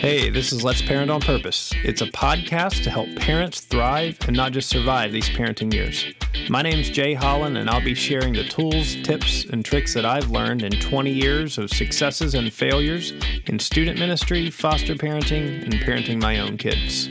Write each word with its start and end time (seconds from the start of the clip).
Hey, 0.00 0.30
this 0.30 0.50
is 0.50 0.64
Let's 0.64 0.80
Parent 0.80 1.10
on 1.10 1.20
Purpose. 1.20 1.74
It's 1.84 2.00
a 2.00 2.06
podcast 2.06 2.84
to 2.84 2.90
help 2.90 3.14
parents 3.16 3.60
thrive 3.60 4.16
and 4.26 4.34
not 4.34 4.52
just 4.52 4.70
survive 4.70 5.12
these 5.12 5.28
parenting 5.28 5.74
years. 5.74 6.06
My 6.48 6.62
name's 6.62 6.88
Jay 6.88 7.12
Holland, 7.12 7.58
and 7.58 7.68
I'll 7.68 7.84
be 7.84 7.94
sharing 7.94 8.32
the 8.32 8.44
tools, 8.44 8.94
tips, 9.02 9.44
and 9.44 9.62
tricks 9.62 9.92
that 9.92 10.06
I've 10.06 10.30
learned 10.30 10.62
in 10.62 10.72
20 10.72 11.10
years 11.10 11.58
of 11.58 11.68
successes 11.68 12.34
and 12.34 12.50
failures 12.50 13.12
in 13.44 13.58
student 13.58 13.98
ministry, 13.98 14.48
foster 14.48 14.94
parenting, 14.94 15.64
and 15.64 15.74
parenting 15.74 16.18
my 16.18 16.38
own 16.38 16.56
kids. 16.56 17.10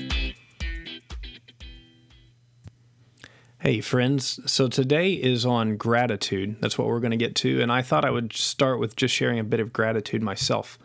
Hey, 3.60 3.82
friends. 3.82 4.40
So 4.52 4.68
today 4.68 5.12
is 5.14 5.46
on 5.46 5.78
gratitude. 5.78 6.56
That's 6.60 6.80
what 6.80 6.88
we're 6.88 7.02
going 7.02 7.12
to 7.12 7.18
get 7.18 7.36
to. 7.36 7.62
And 7.62 7.72
I 7.72 7.84
thought 7.84 8.04
I 8.04 8.10
would 8.10 8.34
start 8.34 8.80
with 8.80 8.96
just 8.96 9.14
sharing 9.14 9.38
a 9.38 9.44
bit 9.44 9.60
of 9.60 9.72
gratitude 9.72 10.24
myself. 10.24 10.80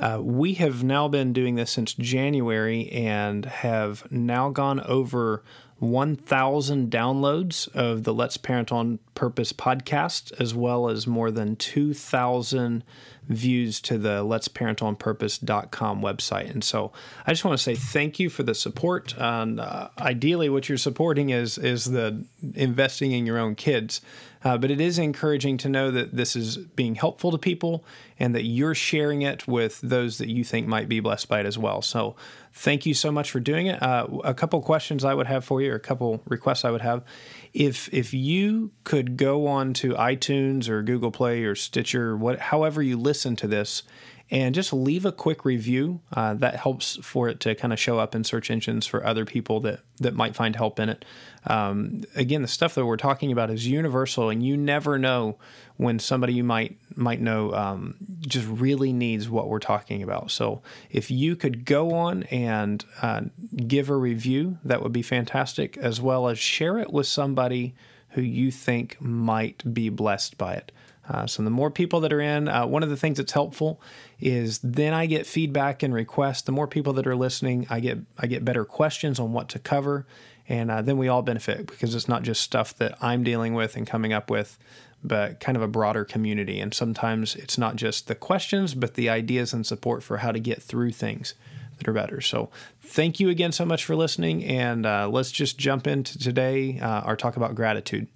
Uh, 0.00 0.18
we 0.22 0.54
have 0.54 0.82
now 0.82 1.08
been 1.08 1.32
doing 1.32 1.56
this 1.56 1.70
since 1.70 1.92
January 1.92 2.90
and 2.90 3.44
have 3.44 4.10
now 4.10 4.48
gone 4.48 4.80
over 4.80 5.44
1,000 5.80 6.90
downloads 6.90 7.66
of 7.74 8.04
the 8.04 8.12
Let's 8.12 8.36
Parent 8.36 8.70
on 8.70 8.98
Purpose 9.14 9.52
podcast, 9.52 10.32
as 10.38 10.54
well 10.54 10.88
as 10.88 11.06
more 11.06 11.30
than 11.30 11.56
2,000 11.56 12.84
views 13.28 13.80
to 13.80 13.96
the 13.96 14.22
Let's 14.22 14.48
Parent 14.48 14.82
on 14.82 14.94
Purpose.com 14.94 16.02
website. 16.02 16.50
And 16.50 16.62
so 16.62 16.92
I 17.26 17.32
just 17.32 17.44
want 17.44 17.56
to 17.56 17.62
say 17.62 17.74
thank 17.74 18.18
you 18.18 18.28
for 18.28 18.42
the 18.42 18.54
support. 18.54 19.14
And 19.16 19.58
uh, 19.58 19.88
ideally, 19.98 20.50
what 20.50 20.68
you're 20.68 20.78
supporting 20.78 21.30
is, 21.30 21.56
is 21.56 21.86
the 21.86 22.24
investing 22.54 23.12
in 23.12 23.24
your 23.24 23.38
own 23.38 23.54
kids. 23.54 24.02
Uh, 24.42 24.56
but 24.56 24.70
it 24.70 24.80
is 24.80 24.98
encouraging 24.98 25.58
to 25.58 25.68
know 25.68 25.90
that 25.90 26.16
this 26.16 26.34
is 26.34 26.56
being 26.56 26.94
helpful 26.94 27.30
to 27.30 27.38
people 27.38 27.84
and 28.18 28.34
that 28.34 28.44
you're 28.44 28.74
sharing 28.74 29.22
it 29.22 29.46
with 29.46 29.80
those 29.82 30.18
that 30.18 30.28
you 30.28 30.44
think 30.44 30.66
might 30.66 30.88
be 30.88 31.00
blessed 31.00 31.28
by 31.28 31.40
it 31.40 31.46
as 31.46 31.58
well. 31.58 31.82
So 31.82 32.16
thank 32.52 32.86
you 32.86 32.94
so 32.94 33.10
much 33.10 33.30
for 33.30 33.40
doing 33.40 33.66
it. 33.66 33.82
Uh, 33.82 34.06
a 34.24 34.34
couple 34.34 34.60
questions 34.62 35.04
I 35.04 35.14
would 35.14 35.26
have 35.26 35.44
for 35.44 35.60
you, 35.60 35.72
or 35.72 35.76
a 35.76 35.80
couple 35.80 36.22
requests 36.26 36.64
I 36.64 36.70
would 36.70 36.82
have. 36.82 37.04
If 37.52 37.92
if 37.92 38.12
you 38.14 38.72
could 38.84 39.16
go 39.16 39.46
on 39.46 39.74
to 39.74 39.94
iTunes 39.94 40.68
or 40.68 40.82
Google 40.82 41.10
Play 41.10 41.44
or 41.44 41.54
Stitcher, 41.54 42.16
what 42.16 42.38
however 42.38 42.82
you 42.82 42.96
listen 42.96 43.36
to 43.36 43.46
this, 43.46 43.82
and 44.30 44.54
just 44.54 44.72
leave 44.72 45.04
a 45.04 45.10
quick 45.10 45.44
review. 45.44 46.00
Uh, 46.12 46.34
that 46.34 46.56
helps 46.56 46.96
for 47.04 47.28
it 47.28 47.40
to 47.40 47.54
kind 47.54 47.72
of 47.72 47.80
show 47.80 47.98
up 47.98 48.14
in 48.14 48.22
search 48.22 48.50
engines 48.50 48.86
for 48.86 49.04
other 49.04 49.24
people 49.24 49.60
that 49.60 49.80
that 49.98 50.14
might 50.14 50.34
find 50.34 50.56
help 50.56 50.78
in 50.78 50.88
it. 50.88 51.04
Um, 51.46 52.04
again, 52.14 52.42
the 52.42 52.48
stuff 52.48 52.74
that 52.74 52.86
we're 52.86 52.96
talking 52.96 53.32
about 53.32 53.50
is 53.50 53.66
universal, 53.66 54.30
and 54.30 54.44
you 54.44 54.56
never 54.56 54.98
know 54.98 55.38
when 55.76 55.98
somebody 55.98 56.34
you 56.34 56.44
might 56.44 56.78
might 56.94 57.20
know 57.20 57.52
um, 57.54 57.96
just 58.20 58.46
really 58.46 58.92
needs 58.92 59.28
what 59.28 59.48
we're 59.48 59.58
talking 59.58 60.02
about. 60.02 60.30
So, 60.30 60.62
if 60.90 61.10
you 61.10 61.34
could 61.34 61.64
go 61.64 61.92
on 61.94 62.22
and 62.24 62.84
uh, 63.02 63.22
give 63.66 63.90
a 63.90 63.96
review, 63.96 64.58
that 64.64 64.82
would 64.82 64.92
be 64.92 65.02
fantastic, 65.02 65.76
as 65.76 66.00
well 66.00 66.28
as 66.28 66.38
share 66.38 66.78
it 66.78 66.92
with 66.92 67.06
somebody 67.06 67.74
who 68.10 68.22
you 68.22 68.50
think 68.50 69.00
might 69.00 69.72
be 69.72 69.88
blessed 69.88 70.36
by 70.36 70.54
it. 70.54 70.72
Uh, 71.10 71.26
so 71.26 71.42
the 71.42 71.50
more 71.50 71.70
people 71.70 71.98
that 72.00 72.12
are 72.12 72.20
in, 72.20 72.46
uh, 72.46 72.64
one 72.64 72.84
of 72.84 72.88
the 72.88 72.96
things 72.96 73.18
that's 73.18 73.32
helpful 73.32 73.80
is 74.20 74.60
then 74.60 74.94
I 74.94 75.06
get 75.06 75.26
feedback 75.26 75.82
and 75.82 75.92
requests. 75.92 76.42
The 76.42 76.52
more 76.52 76.68
people 76.68 76.92
that 76.94 77.06
are 77.06 77.16
listening, 77.16 77.66
I 77.68 77.80
get 77.80 77.98
I 78.16 78.28
get 78.28 78.44
better 78.44 78.64
questions 78.64 79.18
on 79.18 79.32
what 79.32 79.48
to 79.50 79.58
cover, 79.58 80.06
and 80.48 80.70
uh, 80.70 80.82
then 80.82 80.98
we 80.98 81.08
all 81.08 81.22
benefit 81.22 81.66
because 81.66 81.96
it's 81.96 82.08
not 82.08 82.22
just 82.22 82.40
stuff 82.40 82.76
that 82.76 82.96
I'm 83.02 83.24
dealing 83.24 83.54
with 83.54 83.76
and 83.76 83.86
coming 83.86 84.12
up 84.12 84.30
with, 84.30 84.56
but 85.02 85.40
kind 85.40 85.56
of 85.56 85.62
a 85.62 85.68
broader 85.68 86.04
community. 86.04 86.60
And 86.60 86.72
sometimes 86.72 87.34
it's 87.34 87.58
not 87.58 87.74
just 87.74 88.06
the 88.06 88.14
questions, 88.14 88.74
but 88.74 88.94
the 88.94 89.08
ideas 89.08 89.52
and 89.52 89.66
support 89.66 90.04
for 90.04 90.18
how 90.18 90.30
to 90.30 90.38
get 90.38 90.62
through 90.62 90.92
things 90.92 91.34
that 91.78 91.88
are 91.88 91.92
better. 91.92 92.20
So 92.20 92.50
thank 92.80 93.18
you 93.18 93.30
again 93.30 93.50
so 93.50 93.64
much 93.64 93.84
for 93.84 93.96
listening, 93.96 94.44
and 94.44 94.86
uh, 94.86 95.08
let's 95.08 95.32
just 95.32 95.58
jump 95.58 95.88
into 95.88 96.18
today 96.20 96.78
uh, 96.78 97.00
our 97.00 97.16
talk 97.16 97.36
about 97.36 97.56
gratitude. 97.56 98.06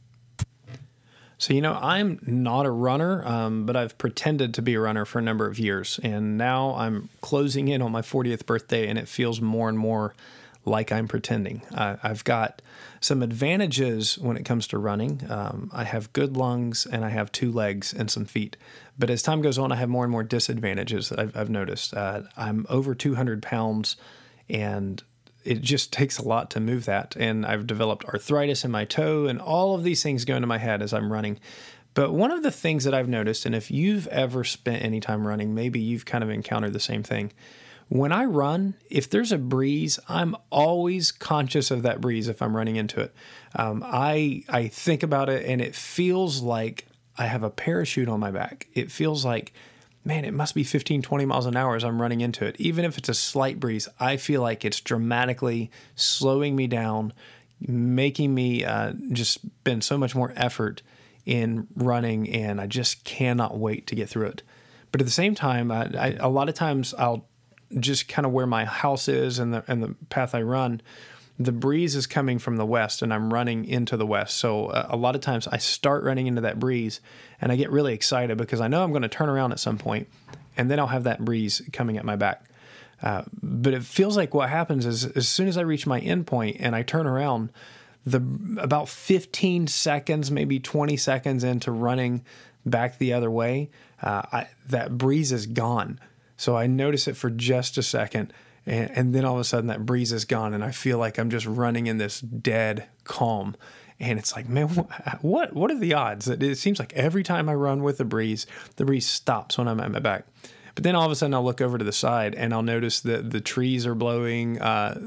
So, 1.39 1.53
you 1.53 1.61
know, 1.61 1.79
I'm 1.81 2.21
not 2.27 2.65
a 2.65 2.71
runner, 2.71 3.27
um, 3.27 3.67
but 3.67 3.77
I've 3.77 3.99
pretended 3.99 4.55
to 4.55 4.63
be 4.63 4.75
a 4.75 4.81
runner 4.81 5.05
for 5.05 5.19
a 5.19 5.23
number 5.23 5.47
of 5.47 5.59
years. 5.59 5.99
And 6.03 6.39
now 6.39 6.75
I'm 6.77 7.09
closing 7.21 7.69
in 7.69 7.83
on 7.83 7.93
my 7.93 8.03
40th 8.03 8.47
birthday, 8.47 8.89
and 8.89 8.99
it 8.99 9.09
feels 9.09 9.41
more 9.41 9.69
and 9.69 9.79
more 9.79 10.15
like 10.65 10.91
I'm 10.93 11.09
pretending. 11.09 11.63
Uh, 11.75 11.97
I've 12.03 12.25
got 12.25 12.63
some 13.01 13.23
advantages 13.23 14.17
when 14.19 14.37
it 14.37 14.45
comes 14.45 14.67
to 14.69 14.79
running. 14.79 15.21
Um, 15.29 15.71
I 15.75 15.85
have 15.85 16.13
good 16.13 16.37
lungs, 16.37 16.87
and 16.87 17.05
I 17.05 17.11
have 17.11 17.31
two 17.33 17.53
legs 17.53 17.93
and 17.93 18.11
some 18.11 18.25
feet. 18.25 18.57
But 18.99 19.11
as 19.11 19.23
time 19.23 19.43
goes 19.43 19.59
on, 19.59 19.73
I 19.73 19.77
have 19.77 19.89
more 19.89 20.05
and 20.05 20.13
more 20.13 20.23
disadvantages 20.23 21.13
I've, 21.13 21.37
I've 21.37 21.51
noticed. 21.51 21.95
Uh, 21.95 22.23
I'm 22.37 22.65
over 22.69 22.95
200 22.95 23.43
pounds, 23.43 23.97
and 24.49 25.03
it 25.45 25.61
just 25.61 25.93
takes 25.93 26.19
a 26.19 26.27
lot 26.27 26.51
to 26.51 26.61
move 26.61 26.85
that. 26.87 27.17
And 27.17 27.45
I've 27.45 27.67
developed 27.67 28.05
arthritis 28.07 28.65
in 28.65 28.71
my 28.71 28.85
toe, 28.85 29.27
and 29.27 29.41
all 29.41 29.75
of 29.75 29.85
these 29.85 30.03
things 30.03 30.25
go 30.25 30.37
into 30.37 30.47
my 30.47 30.59
head 30.59 30.83
as 30.83 30.93
I'm 30.93 31.13
running. 31.13 31.39
But 31.95 32.13
one 32.13 32.33
of 32.33 32.43
the 32.43 32.51
things 32.51 32.85
that 32.85 32.95
I've 32.95 33.09
noticed, 33.09 33.47
and 33.47 33.55
if 33.55 33.71
you've 33.71 34.07
ever 34.09 34.43
spent 34.43 34.83
any 34.83 35.01
time 35.01 35.27
running, 35.27 35.55
maybe 35.55 35.79
you've 35.79 36.05
kind 36.05 36.25
of 36.25 36.31
encountered 36.31 36.73
the 36.73 36.81
same 36.81 37.03
thing. 37.03 37.33
When 37.89 38.13
I 38.13 38.25
run, 38.25 38.75
if 38.91 39.09
there's 39.09 39.31
a 39.31 39.39
breeze, 39.39 39.99
I'm 40.09 40.35
always 40.51 41.13
conscious 41.13 41.71
of 41.71 41.83
that 41.83 42.01
breeze 42.01 42.29
if 42.29 42.41
I'm 42.43 42.57
running 42.57 42.77
into 42.77 43.01
it. 43.01 43.15
Um, 43.55 43.83
I 43.87 44.43
I 44.49 44.69
think 44.69 45.03
about 45.03 45.29
it, 45.29 45.47
and 45.47 45.61
it 45.61 45.75
feels 45.75 46.41
like 46.41 46.87
I 47.17 47.27
have 47.27 47.43
a 47.43 47.51
parachute 47.51 48.09
on 48.09 48.19
my 48.21 48.31
back. 48.31 48.69
It 48.75 48.91
feels 48.91 49.25
like 49.25 49.53
man, 50.05 50.25
it 50.25 50.35
must 50.35 50.55
be 50.55 50.65
15, 50.65 51.03
20 51.03 51.25
miles 51.25 51.47
an 51.47 51.57
hour 51.57 51.77
as 51.77 51.85
I'm 51.85 52.01
running 52.01 52.21
into 52.21 52.45
it. 52.45 52.57
Even 52.59 52.85
if 52.85 52.99
it's 52.99 53.09
a 53.09 53.15
slight 53.15 53.59
breeze, 53.59 53.89
I 53.99 54.17
feel 54.17 54.43
like 54.43 54.65
it's 54.65 54.81
dramatically 54.81 55.71
slowing 55.95 56.55
me 56.55 56.67
down, 56.67 57.13
making 57.61 58.35
me 58.35 58.65
uh, 58.65 58.93
just 59.13 59.41
spend 59.41 59.85
so 59.85 59.97
much 59.97 60.15
more 60.15 60.33
effort 60.37 60.83
in 61.25 61.67
running, 61.75 62.29
and 62.29 62.61
I 62.61 62.67
just 62.67 63.05
cannot 63.05 63.59
wait 63.59 63.87
to 63.87 63.95
get 63.95 64.09
through 64.09 64.27
it. 64.27 64.43
But 64.93 65.01
at 65.01 65.07
the 65.07 65.13
same 65.13 65.35
time, 65.35 65.71
I, 65.73 65.91
I, 65.99 66.17
a 66.21 66.29
lot 66.29 66.49
of 66.49 66.55
times 66.55 66.95
I'll 66.99 67.27
just 67.81 68.07
kind 68.07 68.27
of 68.27 68.33
where 68.33 68.47
my 68.47 68.65
house 68.65 69.09
is 69.09 69.39
and 69.39 69.53
the 69.53 69.65
and 69.67 69.83
the 69.83 69.95
path 70.09 70.35
I 70.35 70.43
run 70.43 70.81
the 71.39 71.53
breeze 71.53 71.97
is 71.97 72.07
coming 72.07 72.39
from 72.39 72.57
the 72.57 72.67
west 72.67 73.03
and 73.03 73.13
I'm 73.13 73.33
running 73.33 73.65
into 73.65 73.97
the 73.97 74.07
west. 74.07 74.37
So 74.37 74.67
uh, 74.67 74.87
a 74.91 74.97
lot 74.97 75.15
of 75.15 75.21
times 75.21 75.49
I 75.49 75.57
start 75.59 76.05
running 76.05 76.27
into 76.27 76.43
that 76.43 76.61
breeze 76.61 77.01
and 77.41 77.51
I 77.51 77.57
get 77.57 77.71
really 77.71 77.93
excited 77.93 78.39
because 78.39 78.61
I 78.61 78.69
know 78.69 78.85
I'm 78.85 78.91
going 78.91 79.03
to 79.03 79.09
turn 79.09 79.29
around 79.29 79.53
at 79.53 79.59
some 79.59 79.77
point 79.77 80.09
and 80.57 80.71
then 80.71 80.79
I'll 80.79 80.87
have 80.87 81.05
that 81.05 81.25
breeze 81.25 81.63
coming 81.73 81.97
at 81.97 82.05
my 82.05 82.15
back. 82.15 82.45
Uh, 83.03 83.23
but 83.43 83.75
it 83.75 83.83
feels 83.83 84.17
like 84.17 84.33
what 84.33 84.49
happens 84.49 84.87
is 84.87 85.05
as 85.05 85.29
soon 85.29 85.49
as 85.49 85.59
I 85.59 85.63
reach 85.63 85.87
my 85.87 85.99
end 85.99 86.27
point 86.27 86.57
and 86.61 86.77
I 86.77 86.83
turn 86.83 87.07
around, 87.07 87.51
the 88.07 88.23
about 88.59 88.89
15 88.89 89.67
seconds, 89.67 90.31
maybe 90.31 90.61
20 90.61 90.97
seconds 90.97 91.43
into 91.43 91.73
running 91.73 92.25
back 92.65 92.99
the 92.99 93.13
other 93.13 93.31
way, 93.31 93.71
uh, 94.03 94.23
I, 94.33 94.49
that 94.69 94.97
breeze 94.97 95.33
is 95.33 95.47
gone. 95.47 95.99
So 96.37 96.57
I 96.57 96.67
notice 96.67 97.09
it 97.09 97.17
for 97.17 97.31
just 97.31 97.79
a 97.79 97.83
second 97.83 98.33
and, 98.67 98.91
and 98.91 99.15
then 99.15 99.25
all 99.25 99.35
of 99.35 99.41
a 99.41 99.45
sudden 99.45 99.69
that 99.69 99.85
breeze 99.85 100.13
is 100.13 100.25
gone 100.25 100.55
and 100.55 100.65
i 100.65 100.71
feel 100.71 100.99
like 100.99 101.19
i'm 101.19 101.31
just 101.31 101.47
running 101.47 101.87
in 101.87 101.99
this 101.99 102.21
dead 102.21 102.87
calm. 103.05 103.57
And 104.01 104.19
it's 104.19 104.35
like 104.35 104.49
man 104.49 104.69
what 105.23 105.55
what 105.55 105.71
are 105.71 105.79
the 105.79 105.95
odds? 105.95 106.27
That 106.27 106.43
it 106.43 106.59
seems 106.59 106.79
like 106.79 106.93
every 106.95 107.23
time 107.23 107.49
i 107.49 107.55
run 107.55 107.83
with 107.83 107.99
the 107.99 108.05
breeze 108.05 108.47
the 108.77 108.85
breeze 108.85 109.07
stops 109.07 109.57
when 109.57 109.69
i'm 109.69 109.81
at 109.81 109.91
my 109.91 110.01
back. 110.01 110.27
But 110.75 110.83
then 110.83 110.97
all 110.97 111.07
of 111.07 111.13
a 111.13 111.15
sudden 111.15 111.35
i'll 111.35 111.45
look 111.45 111.61
over 111.61 111.79
to 111.79 111.85
the 111.85 111.93
side 111.93 112.35
and 112.35 112.53
i'll 112.53 112.63
notice 112.63 113.01
that 113.01 113.31
the 113.31 113.41
trees 113.41 113.87
are 113.87 113.95
blowing 113.95 114.61
uh, 114.61 115.01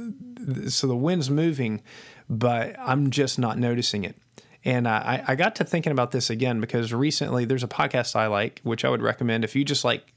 so 0.70 0.88
the 0.88 0.96
wind's 0.96 1.30
moving 1.30 1.82
but 2.30 2.76
i'm 2.80 3.12
just 3.12 3.38
not 3.38 3.58
noticing 3.58 4.04
it. 4.06 4.16
And 4.66 4.86
I, 4.86 5.24
I 5.26 5.36
got 5.36 5.56
to 5.58 5.64
thinking 5.64 5.94
about 5.94 6.12
this 6.12 6.30
again 6.30 6.60
because 6.60 6.94
recently 6.94 7.46
there's 7.46 7.64
a 7.64 7.70
podcast 7.70 8.18
I 8.18 8.28
like, 8.28 8.60
which 8.64 8.84
I 8.84 8.90
would 8.90 9.02
recommend 9.02 9.46
if 9.46 9.56
you 9.56 9.64
just 9.64 9.86
like 9.86 10.14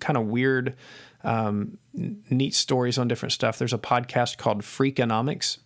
kind 0.00 0.16
of 0.16 0.26
weird 0.26 0.74
um, 1.22 1.76
neat 1.94 2.54
stories 2.54 2.98
on 2.98 3.08
different 3.08 3.32
stuff. 3.32 3.58
There's 3.58 3.72
a 3.72 3.78
podcast 3.78 4.36
called 4.36 4.62
Freakonomics, 4.62 5.58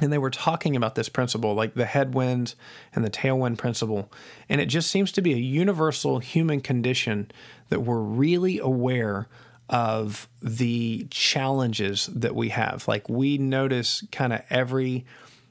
and 0.00 0.12
they 0.12 0.18
were 0.18 0.30
talking 0.30 0.74
about 0.74 0.96
this 0.96 1.08
principle, 1.08 1.54
like 1.54 1.74
the 1.74 1.86
headwind 1.86 2.54
and 2.94 3.04
the 3.04 3.10
tailwind 3.10 3.58
principle. 3.58 4.10
And 4.48 4.60
it 4.60 4.66
just 4.66 4.90
seems 4.90 5.12
to 5.12 5.22
be 5.22 5.32
a 5.32 5.36
universal 5.36 6.18
human 6.18 6.60
condition 6.60 7.30
that 7.68 7.82
we're 7.82 8.00
really 8.00 8.58
aware 8.58 9.28
of 9.68 10.28
the 10.42 11.06
challenges 11.10 12.06
that 12.12 12.34
we 12.34 12.50
have. 12.50 12.86
Like 12.86 13.08
we 13.08 13.38
notice 13.38 14.04
kind 14.12 14.32
of 14.32 14.42
every 14.50 15.06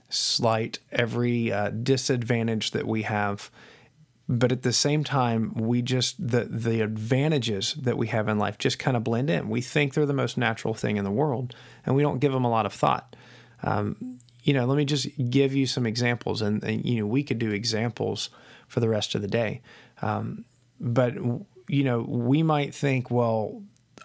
slight, 0.10 0.80
every 0.92 1.52
uh, 1.52 1.70
disadvantage 1.70 2.72
that 2.72 2.86
we 2.86 3.04
have 3.04 3.50
but 4.28 4.52
at 4.52 4.64
the 4.64 4.74
same 4.74 5.04
time 5.04 5.54
we 5.54 5.82
just 5.82 6.16
the 6.26 6.46
the 6.46 6.82
advantages 6.82 7.74
that 7.76 7.98
we 7.98 8.08
have 8.08 8.28
in 8.28 8.38
life 8.38 8.58
just 8.58 8.80
kind 8.80 8.96
of 8.96 9.04
blend 9.04 9.30
in 9.30 9.50
we 9.50 9.62
think 9.62 9.94
they're 9.94 10.06
the 10.06 10.14
most 10.14 10.38
natural 10.38 10.74
thing 10.74 10.98
in 10.98 11.04
the 11.04 11.12
world 11.12 11.56
and 11.86 11.96
we 11.96 12.02
don't 12.02 12.20
give 12.20 12.32
them 12.32 12.46
a 12.46 12.50
lot 12.50 12.66
of 12.66 12.74
thought 12.74 13.16
um, 13.64 14.20
you 14.44 14.54
know 14.54 14.66
let 14.66 14.78
me 14.78 14.86
just 14.86 15.08
give 15.30 15.54
you 15.54 15.66
some 15.66 15.86
examples 15.86 16.42
and, 16.42 16.64
and, 16.64 16.86
you 16.86 17.00
know 17.00 17.06
we 17.06 17.24
could 17.24 17.40
do 17.40 17.52
examples 17.52 18.30
for 18.68 18.80
the 18.80 18.90
rest 18.90 19.14
of 19.16 19.22
the 19.22 19.28
day 19.28 19.62
um, 20.02 20.46
but 20.80 21.14
you 21.68 21.84
know 21.84 22.02
we 22.02 22.44
might 22.44 22.74
think 22.74 23.12
well 23.12 23.62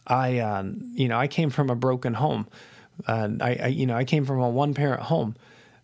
I, 0.09 0.38
uh, 0.38 0.64
you 0.94 1.06
know, 1.06 1.19
I 1.19 1.29
came 1.29 1.50
from 1.50 1.71
a 1.71 1.76
broken 1.76 2.14
home. 2.14 2.49
Uh, 3.06 3.29
I, 3.41 3.59
I, 3.62 3.67
you 3.69 3.87
know, 3.87 3.97
I 3.97 4.05
came 4.05 4.25
from 4.25 4.41
a 4.41 4.49
one 4.49 4.75
parent 4.75 5.03
home. 5.03 5.37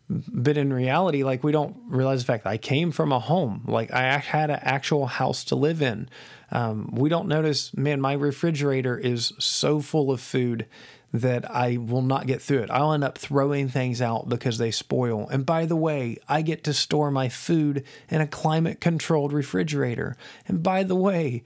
But 0.08 0.56
in 0.56 0.72
reality, 0.72 1.24
like 1.24 1.42
we 1.42 1.52
don't 1.52 1.76
realize 1.86 2.20
the 2.20 2.26
fact 2.26 2.44
that 2.44 2.50
I 2.50 2.58
came 2.58 2.90
from 2.90 3.10
a 3.12 3.18
home. 3.18 3.64
Like 3.66 3.92
I 3.92 4.18
had 4.18 4.50
an 4.50 4.60
actual 4.62 5.06
house 5.06 5.44
to 5.44 5.56
live 5.56 5.80
in. 5.80 6.08
Um, 6.50 6.90
we 6.92 7.08
don't 7.08 7.26
notice, 7.26 7.74
man, 7.76 8.00
my 8.00 8.12
refrigerator 8.12 8.98
is 8.98 9.32
so 9.38 9.80
full 9.80 10.10
of 10.10 10.20
food 10.20 10.66
that 11.14 11.48
I 11.48 11.76
will 11.76 12.02
not 12.02 12.26
get 12.26 12.42
through 12.42 12.64
it. 12.64 12.70
I'll 12.72 12.92
end 12.92 13.04
up 13.04 13.16
throwing 13.16 13.68
things 13.68 14.02
out 14.02 14.28
because 14.28 14.58
they 14.58 14.72
spoil. 14.72 15.28
And 15.28 15.46
by 15.46 15.64
the 15.64 15.76
way, 15.76 16.18
I 16.28 16.42
get 16.42 16.64
to 16.64 16.74
store 16.74 17.12
my 17.12 17.28
food 17.28 17.84
in 18.08 18.20
a 18.20 18.26
climate 18.26 18.80
controlled 18.80 19.32
refrigerator. 19.32 20.16
And 20.48 20.60
by 20.60 20.82
the 20.82 20.96
way, 20.96 21.44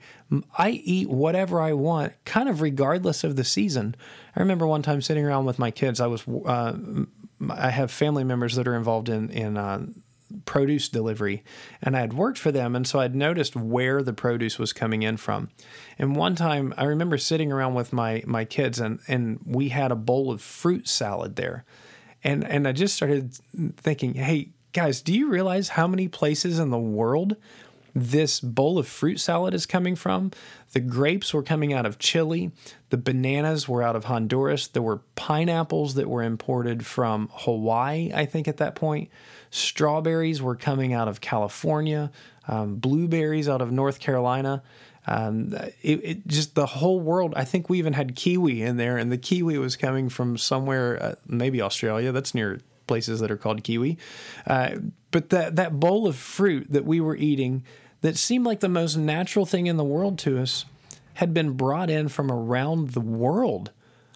I 0.57 0.71
eat 0.71 1.07
whatever 1.07 1.61
I 1.61 1.73
want, 1.73 2.13
kind 2.25 2.49
of 2.49 2.61
regardless 2.61 3.23
of 3.23 3.35
the 3.35 3.43
season. 3.43 3.95
I 4.35 4.39
remember 4.39 4.65
one 4.65 4.81
time 4.81 5.03
sitting 5.03 5.23
around 5.23 5.45
with 5.45 5.59
my 5.59 5.69
kids. 5.69 5.99
I 5.99 6.07
was, 6.07 6.27
uh, 6.27 6.73
I 7.49 7.69
have 7.69 7.91
family 7.91 8.23
members 8.23 8.55
that 8.55 8.67
are 8.67 8.75
involved 8.75 9.09
in 9.09 9.29
in 9.29 9.57
uh, 9.57 9.85
produce 10.45 10.89
delivery 10.89 11.43
and 11.81 11.97
I 11.97 12.01
had 12.01 12.13
worked 12.13 12.37
for 12.37 12.51
them 12.51 12.75
and 12.75 12.87
so 12.87 12.99
I'd 12.99 13.15
noticed 13.15 13.55
where 13.55 14.03
the 14.03 14.13
produce 14.13 14.59
was 14.59 14.73
coming 14.73 15.01
in 15.01 15.17
from. 15.17 15.49
And 15.97 16.15
one 16.15 16.35
time 16.35 16.73
I 16.77 16.83
remember 16.83 17.17
sitting 17.17 17.51
around 17.51 17.73
with 17.73 17.91
my 17.93 18.23
my 18.25 18.45
kids 18.45 18.79
and 18.79 18.99
and 19.07 19.39
we 19.45 19.69
had 19.69 19.91
a 19.91 19.95
bowl 19.95 20.31
of 20.31 20.41
fruit 20.41 20.87
salad 20.87 21.35
there. 21.35 21.65
And 22.23 22.43
and 22.43 22.67
I 22.67 22.73
just 22.73 22.95
started 22.95 23.37
thinking, 23.77 24.15
"Hey, 24.15 24.49
guys, 24.73 25.01
do 25.01 25.13
you 25.13 25.29
realize 25.29 25.69
how 25.69 25.87
many 25.87 26.07
places 26.07 26.59
in 26.59 26.69
the 26.69 26.77
world 26.77 27.37
this 27.93 28.39
bowl 28.39 28.77
of 28.77 28.87
fruit 28.87 29.19
salad 29.19 29.53
is 29.53 29.65
coming 29.65 29.95
from. 29.95 30.31
The 30.73 30.79
grapes 30.79 31.33
were 31.33 31.43
coming 31.43 31.73
out 31.73 31.85
of 31.85 31.99
Chile. 31.99 32.51
The 32.89 32.97
bananas 32.97 33.67
were 33.67 33.81
out 33.81 33.95
of 33.95 34.05
Honduras. 34.05 34.67
There 34.67 34.81
were 34.81 35.01
pineapples 35.15 35.95
that 35.95 36.07
were 36.07 36.23
imported 36.23 36.85
from 36.85 37.29
Hawaii, 37.33 38.11
I 38.13 38.25
think, 38.25 38.47
at 38.47 38.57
that 38.57 38.75
point. 38.75 39.09
Strawberries 39.51 40.41
were 40.41 40.55
coming 40.55 40.93
out 40.93 41.07
of 41.07 41.21
California, 41.21 42.11
um, 42.47 42.75
blueberries 42.75 43.49
out 43.49 43.61
of 43.61 43.71
North 43.71 43.99
Carolina. 43.99 44.61
Um, 45.07 45.53
it, 45.81 46.01
it, 46.03 46.27
just 46.27 46.53
the 46.53 46.67
whole 46.67 46.99
world. 46.99 47.33
I 47.35 47.43
think 47.43 47.67
we 47.67 47.79
even 47.79 47.93
had 47.93 48.15
kiwi 48.15 48.61
in 48.61 48.77
there, 48.77 48.97
and 48.97 49.11
the 49.11 49.17
kiwi 49.17 49.57
was 49.57 49.75
coming 49.75 50.07
from 50.07 50.37
somewhere, 50.37 51.01
uh, 51.01 51.15
maybe 51.25 51.61
Australia. 51.61 52.11
That's 52.11 52.35
near 52.35 52.59
places 52.89 53.21
that 53.21 53.31
are 53.31 53.37
called 53.37 53.63
kiwi. 53.63 53.97
Uh, 54.45 54.71
but 55.11 55.29
that 55.29 55.55
that 55.55 55.79
bowl 55.79 56.07
of 56.07 56.17
fruit 56.17 56.67
that 56.69 56.83
we 56.83 56.99
were 56.99 57.15
eating, 57.15 57.63
that 58.01 58.17
seemed 58.17 58.45
like 58.45 58.59
the 58.59 58.67
most 58.67 58.97
natural 58.97 59.45
thing 59.45 59.67
in 59.67 59.77
the 59.77 59.85
world 59.85 60.19
to 60.19 60.41
us, 60.41 60.65
had 61.13 61.33
been 61.33 61.51
brought 61.51 61.89
in 61.89 62.09
from 62.09 62.29
around 62.29 62.89
the 62.89 63.01
world. 63.01 63.71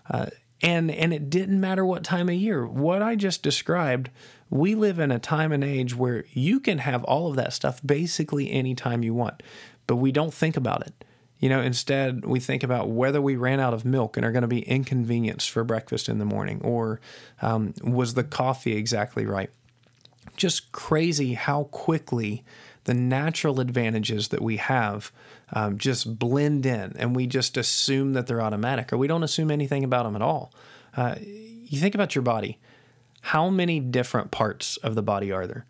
Uh, 0.09 0.25
and 0.61 0.91
and 0.91 1.13
it 1.13 1.29
didn't 1.29 1.61
matter 1.61 1.85
what 1.85 2.03
time 2.03 2.27
of 2.27 2.35
year. 2.35 2.67
What 2.67 3.01
I 3.01 3.15
just 3.15 3.41
described 3.41 4.09
we 4.49 4.75
live 4.75 4.99
in 4.99 5.11
a 5.11 5.17
time 5.17 5.51
and 5.51 5.63
age 5.63 5.95
where 5.95 6.25
you 6.31 6.59
can 6.59 6.77
have 6.77 7.03
all 7.05 7.27
of 7.27 7.35
that 7.37 7.53
stuff 7.53 7.81
basically 7.83 8.51
anytime 8.51 9.03
you 9.03 9.11
want, 9.11 9.41
but 9.87 9.95
we 9.95 10.11
don't 10.11 10.33
think 10.33 10.55
about 10.55 10.85
it. 10.85 11.05
You 11.43 11.49
know, 11.49 11.59
instead, 11.59 12.23
we 12.23 12.39
think 12.39 12.63
about 12.63 12.87
whether 12.87 13.21
we 13.21 13.35
ran 13.35 13.59
out 13.59 13.73
of 13.73 13.83
milk 13.83 14.15
and 14.15 14.25
are 14.25 14.31
going 14.31 14.43
to 14.43 14.47
be 14.47 14.61
inconvenienced 14.61 15.49
for 15.49 15.65
breakfast 15.65 16.07
in 16.07 16.17
the 16.17 16.23
morning, 16.23 16.61
or 16.63 17.01
um, 17.41 17.73
was 17.83 18.13
the 18.13 18.23
coffee 18.23 18.77
exactly 18.77 19.25
right? 19.25 19.49
Just 20.37 20.71
crazy 20.71 21.33
how 21.33 21.65
quickly 21.65 22.45
the 22.85 22.93
natural 22.93 23.59
advantages 23.59 24.29
that 24.29 24.41
we 24.41 24.55
have 24.55 25.11
um, 25.51 25.77
just 25.77 26.17
blend 26.17 26.65
in 26.65 26.93
and 26.97 27.13
we 27.13 27.27
just 27.27 27.57
assume 27.57 28.13
that 28.13 28.27
they're 28.27 28.41
automatic, 28.41 28.93
or 28.93 28.97
we 28.97 29.07
don't 29.07 29.23
assume 29.23 29.51
anything 29.51 29.83
about 29.83 30.03
them 30.05 30.15
at 30.15 30.21
all. 30.21 30.53
Uh, 30.95 31.15
you 31.19 31.77
think 31.77 31.93
about 31.93 32.15
your 32.15 32.21
body 32.21 32.57
how 33.19 33.49
many 33.49 33.81
different 33.81 34.31
parts 34.31 34.77
of 34.77 34.95
the 34.95 35.03
body 35.03 35.29
are 35.33 35.45
there? 35.45 35.65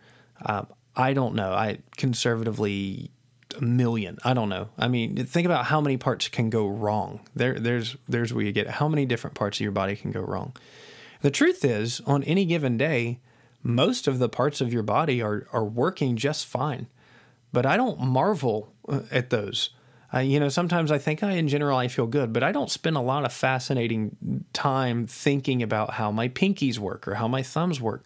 Um, 0.45 0.67
I 0.95 1.13
don't 1.13 1.33
know. 1.33 1.51
I 1.51 1.79
conservatively 1.97 3.09
a 3.53 3.63
million. 3.63 4.17
I 4.23 4.33
don't 4.33 4.49
know. 4.49 4.69
I 4.77 4.87
mean, 4.87 5.15
think 5.25 5.45
about 5.45 5.65
how 5.65 5.81
many 5.81 5.97
parts 5.97 6.27
can 6.27 6.49
go 6.49 6.67
wrong. 6.67 7.21
There, 7.35 7.59
there's, 7.59 7.95
there's 8.07 8.33
where 8.33 8.45
you 8.45 8.51
get 8.51 8.69
how 8.69 8.87
many 8.87 9.05
different 9.05 9.35
parts 9.35 9.57
of 9.57 9.61
your 9.61 9.71
body 9.71 9.95
can 9.95 10.11
go 10.11 10.21
wrong. 10.21 10.55
The 11.21 11.31
truth 11.31 11.63
is, 11.63 12.01
on 12.05 12.23
any 12.23 12.45
given 12.45 12.77
day, 12.77 13.19
most 13.63 14.07
of 14.07 14.19
the 14.19 14.27
parts 14.27 14.59
of 14.59 14.73
your 14.73 14.83
body 14.83 15.21
are 15.21 15.47
are 15.53 15.63
working 15.63 16.17
just 16.17 16.45
fine. 16.45 16.87
But 17.53 17.65
I 17.65 17.77
don't 17.77 17.99
marvel 17.99 18.73
uh, 18.89 19.01
at 19.09 19.29
those. 19.29 19.69
You 20.13 20.39
know, 20.39 20.49
sometimes 20.49 20.91
I 20.91 20.99
think 20.99 21.23
I, 21.23 21.31
in 21.31 21.47
general, 21.47 21.75
I 21.75 21.87
feel 21.87 22.05
good, 22.05 22.33
but 22.33 22.43
I 22.43 22.51
don't 22.51 22.69
spend 22.69 22.97
a 22.97 23.01
lot 23.01 23.25
of 23.25 23.33
fascinating 23.33 24.45
time 24.53 25.07
thinking 25.07 25.63
about 25.63 25.93
how 25.93 26.11
my 26.11 26.29
pinkies 26.29 26.77
work 26.77 27.07
or 27.07 27.15
how 27.15 27.27
my 27.27 27.41
thumbs 27.41 27.81
work. 27.81 28.03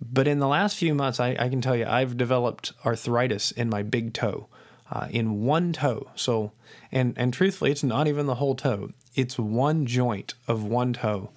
But 0.00 0.26
in 0.26 0.38
the 0.38 0.48
last 0.48 0.78
few 0.78 0.94
months, 0.94 1.20
I, 1.20 1.36
I 1.38 1.50
can 1.50 1.60
tell 1.60 1.76
you, 1.76 1.84
I've 1.84 2.16
developed 2.16 2.72
arthritis 2.86 3.50
in 3.50 3.68
my 3.68 3.82
big 3.82 4.14
toe, 4.14 4.48
uh, 4.90 5.08
in 5.10 5.42
one 5.42 5.72
toe. 5.72 6.10
So, 6.14 6.52
and 6.92 7.14
and 7.16 7.32
truthfully, 7.32 7.70
it's 7.70 7.84
not 7.84 8.06
even 8.06 8.26
the 8.26 8.36
whole 8.36 8.54
toe; 8.54 8.90
it's 9.14 9.38
one 9.38 9.86
joint 9.86 10.34
of 10.46 10.64
one 10.64 10.92
toe, 10.92 11.30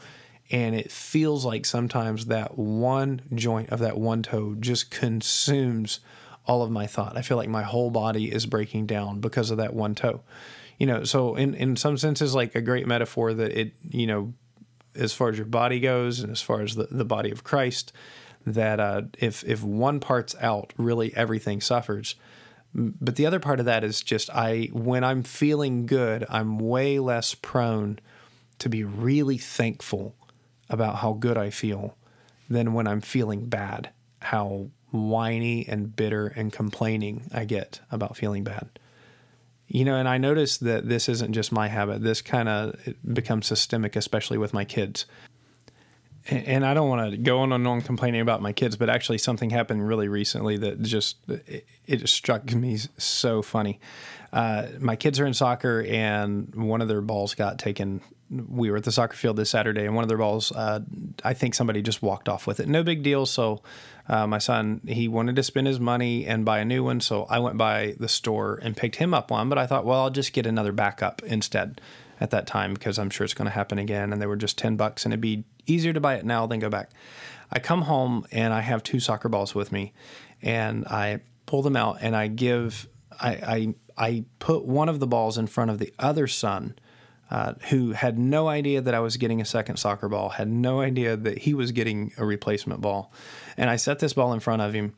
and 0.52 0.76
it 0.76 0.92
feels 0.92 1.46
like 1.46 1.66
sometimes 1.66 2.26
that 2.28 2.58
one 2.58 3.22
joint 3.34 3.70
of 3.70 3.80
that 3.80 3.98
one 3.98 4.24
toe 4.24 4.56
just 4.60 4.92
consumes 4.92 6.00
all 6.46 6.64
of 6.64 6.72
my 6.72 6.88
thought. 6.88 7.18
I 7.18 7.22
feel 7.22 7.38
like 7.38 7.50
my 7.50 7.64
whole 7.64 7.92
body 7.92 8.32
is 8.32 8.46
breaking 8.46 8.86
down 8.86 9.20
because 9.20 9.52
of 9.52 9.58
that 9.58 9.74
one 9.74 9.96
toe. 9.96 10.22
You 10.80 10.88
know, 10.88 11.04
so 11.04 11.36
in 11.36 11.54
in 11.56 11.76
some 11.76 11.98
senses 11.98 12.36
like 12.36 12.56
a 12.56 12.62
great 12.62 12.88
metaphor 12.88 13.34
that 13.34 13.52
it, 13.52 13.74
you 13.90 14.08
know, 14.08 14.34
as 14.96 15.14
far 15.14 15.30
as 15.30 15.38
your 15.38 15.46
body 15.46 15.80
goes 15.80 16.20
and 16.20 16.32
as 16.32 16.42
far 16.42 16.62
as 16.62 16.76
the, 16.76 16.88
the 16.90 17.06
body 17.06 17.32
of 17.32 17.44
Christ, 17.44 17.92
that 18.46 18.80
uh, 18.80 19.04
if 19.20 19.44
if 19.44 19.64
one 19.64 20.00
part's 20.00 20.36
out, 20.40 20.74
really 20.78 21.16
everything 21.16 21.62
suffers. 21.62 22.16
But 22.78 23.16
the 23.16 23.26
other 23.26 23.40
part 23.40 23.60
of 23.60 23.66
that 23.66 23.84
is 23.84 24.02
just 24.02 24.30
I 24.30 24.70
when 24.72 25.04
I'm 25.04 25.24
feeling 25.24 25.88
good, 25.88 26.26
I'm 26.30 26.60
way 26.60 27.00
less 27.00 27.34
prone 27.34 28.00
to 28.60 28.70
be 28.70 28.84
really 28.84 29.40
thankful 29.40 30.16
about 30.70 30.98
how 30.98 31.14
good 31.14 31.38
I 31.38 31.50
feel 31.50 31.98
than 32.50 32.74
when 32.74 32.88
I'm 32.88 33.02
feeling 33.02 33.48
bad, 33.48 33.90
how 34.22 34.68
whiny 34.92 35.68
and 35.68 35.96
bitter 35.96 36.28
and 36.28 36.54
complaining 36.54 37.24
I 37.34 37.46
get 37.46 37.80
about 37.92 38.16
feeling 38.16 38.44
bad. 38.44 38.70
You 39.68 39.84
know, 39.84 39.96
and 39.96 40.08
I 40.08 40.18
notice 40.18 40.58
that 40.60 40.88
this 40.88 41.10
isn't 41.10 41.34
just 41.34 41.52
my 41.52 41.68
habit. 41.68 42.02
This 42.02 42.22
kind 42.22 42.48
of 42.48 42.80
becomes 43.12 43.48
systemic, 43.48 43.96
especially 43.96 44.38
with 44.38 44.54
my 44.54 44.64
kids. 44.64 45.06
And 46.30 46.66
I 46.66 46.74
don't 46.74 46.90
want 46.90 47.12
to 47.12 47.18
go 47.18 47.40
on 47.40 47.54
and 47.54 47.66
on 47.68 47.82
complaining 47.82 48.22
about 48.22 48.42
my 48.42 48.52
kids, 48.52 48.76
but 48.76 48.90
actually 48.90 49.18
something 49.18 49.50
happened 49.50 49.88
really 49.88 50.08
recently 50.08 50.58
that 50.58 50.82
just 50.82 51.18
it, 51.28 51.66
it 51.86 52.10
struck 52.10 52.54
me 52.54 52.78
so 52.98 53.42
funny. 53.42 53.80
Uh, 54.34 54.68
my 54.80 54.96
kids 54.96 55.20
are 55.20 55.26
in 55.26 55.34
soccer, 55.34 55.86
and 55.88 56.54
one 56.54 56.82
of 56.82 56.90
their 56.90 57.02
balls 57.02 57.34
got 57.34 57.58
taken 57.58 58.02
we 58.30 58.70
were 58.70 58.78
at 58.78 58.84
the 58.84 58.92
soccer 58.92 59.16
field 59.16 59.38
this 59.38 59.50
Saturday, 59.50 59.86
and 59.86 59.96
one 59.96 60.04
of 60.04 60.10
their 60.10 60.18
balls, 60.18 60.52
uh, 60.52 60.82
I 61.24 61.34
think 61.34 61.56
somebody 61.56 61.82
just 61.82 62.02
walked 62.02 62.28
off 62.28 62.46
with 62.46 62.60
it. 62.60 62.68
No 62.68 62.84
big 62.84 63.04
deal. 63.04 63.26
So, 63.26 63.62
uh, 64.10 64.28
my 64.28 64.38
son, 64.38 64.82
he 64.86 65.08
wanted 65.08 65.36
to 65.38 65.44
spend 65.44 65.68
his 65.68 65.80
money 65.80 66.26
and 66.26 66.44
buy 66.44 66.60
a 66.60 66.66
new 66.66 66.84
one. 66.84 67.00
So, 67.00 67.26
I 67.30 67.40
went 67.40 67.58
by 67.58 67.96
the 68.00 68.10
store 68.10 68.60
and 68.62 68.76
picked 68.76 68.98
him 68.98 69.14
up 69.14 69.32
one. 69.32 69.48
But 69.50 69.58
I 69.58 69.66
thought, 69.66 69.86
well, 69.86 70.02
I'll 70.02 70.10
just 70.10 70.34
get 70.34 70.46
another 70.46 70.72
backup 70.72 71.24
instead 71.24 71.80
at 72.20 72.32
that 72.32 72.48
time 72.48 72.74
because 72.74 73.00
I'm 73.00 73.10
sure 73.10 73.24
it's 73.24 73.34
going 73.34 73.48
to 73.48 73.52
happen 73.52 73.80
again. 73.80 74.12
And 74.12 74.22
they 74.22 74.28
were 74.28 74.36
just 74.36 74.58
10 74.58 74.76
bucks, 74.76 75.06
and 75.06 75.14
it'd 75.14 75.22
be 75.22 75.46
easier 75.68 75.94
to 75.94 76.00
buy 76.00 76.16
it 76.16 76.26
now 76.26 76.48
than 76.48 76.60
go 76.60 76.70
back. 76.70 76.92
I 77.52 77.60
come 77.60 77.84
home 77.84 78.26
and 78.32 78.54
I 78.54 78.62
have 78.62 78.84
two 78.84 79.00
soccer 79.00 79.30
balls 79.30 79.56
with 79.56 79.72
me, 79.72 79.94
and 80.42 80.86
I 80.88 81.22
pull 81.46 81.62
them 81.62 81.76
out 81.76 81.98
and 82.02 82.16
I 82.16 82.28
give, 82.28 82.88
I, 83.20 83.30
I, 83.32 83.76
I 83.98 84.26
put 84.40 84.66
one 84.66 84.90
of 84.90 85.00
the 85.00 85.08
balls 85.08 85.38
in 85.38 85.48
front 85.48 85.72
of 85.72 85.80
the 85.80 85.94
other 85.98 86.28
son 86.28 86.76
uh, 87.30 87.54
who 87.70 87.92
had 87.92 88.18
no 88.18 88.48
idea 88.48 88.82
that 88.82 88.94
I 88.94 89.00
was 89.00 89.18
getting 89.18 89.42
a 89.42 89.46
second 89.46 89.78
soccer 89.78 90.08
ball, 90.08 90.30
had 90.30 90.48
no 90.48 90.82
idea 90.82 91.18
that 91.18 91.40
he 91.40 91.54
was 91.54 91.72
getting 91.72 92.12
a 92.18 92.26
replacement 92.26 92.82
ball. 92.82 93.12
And 93.58 93.70
I 93.70 93.76
set 93.76 94.00
this 94.00 94.14
ball 94.14 94.34
in 94.34 94.40
front 94.40 94.62
of 94.62 94.74
him. 94.74 94.94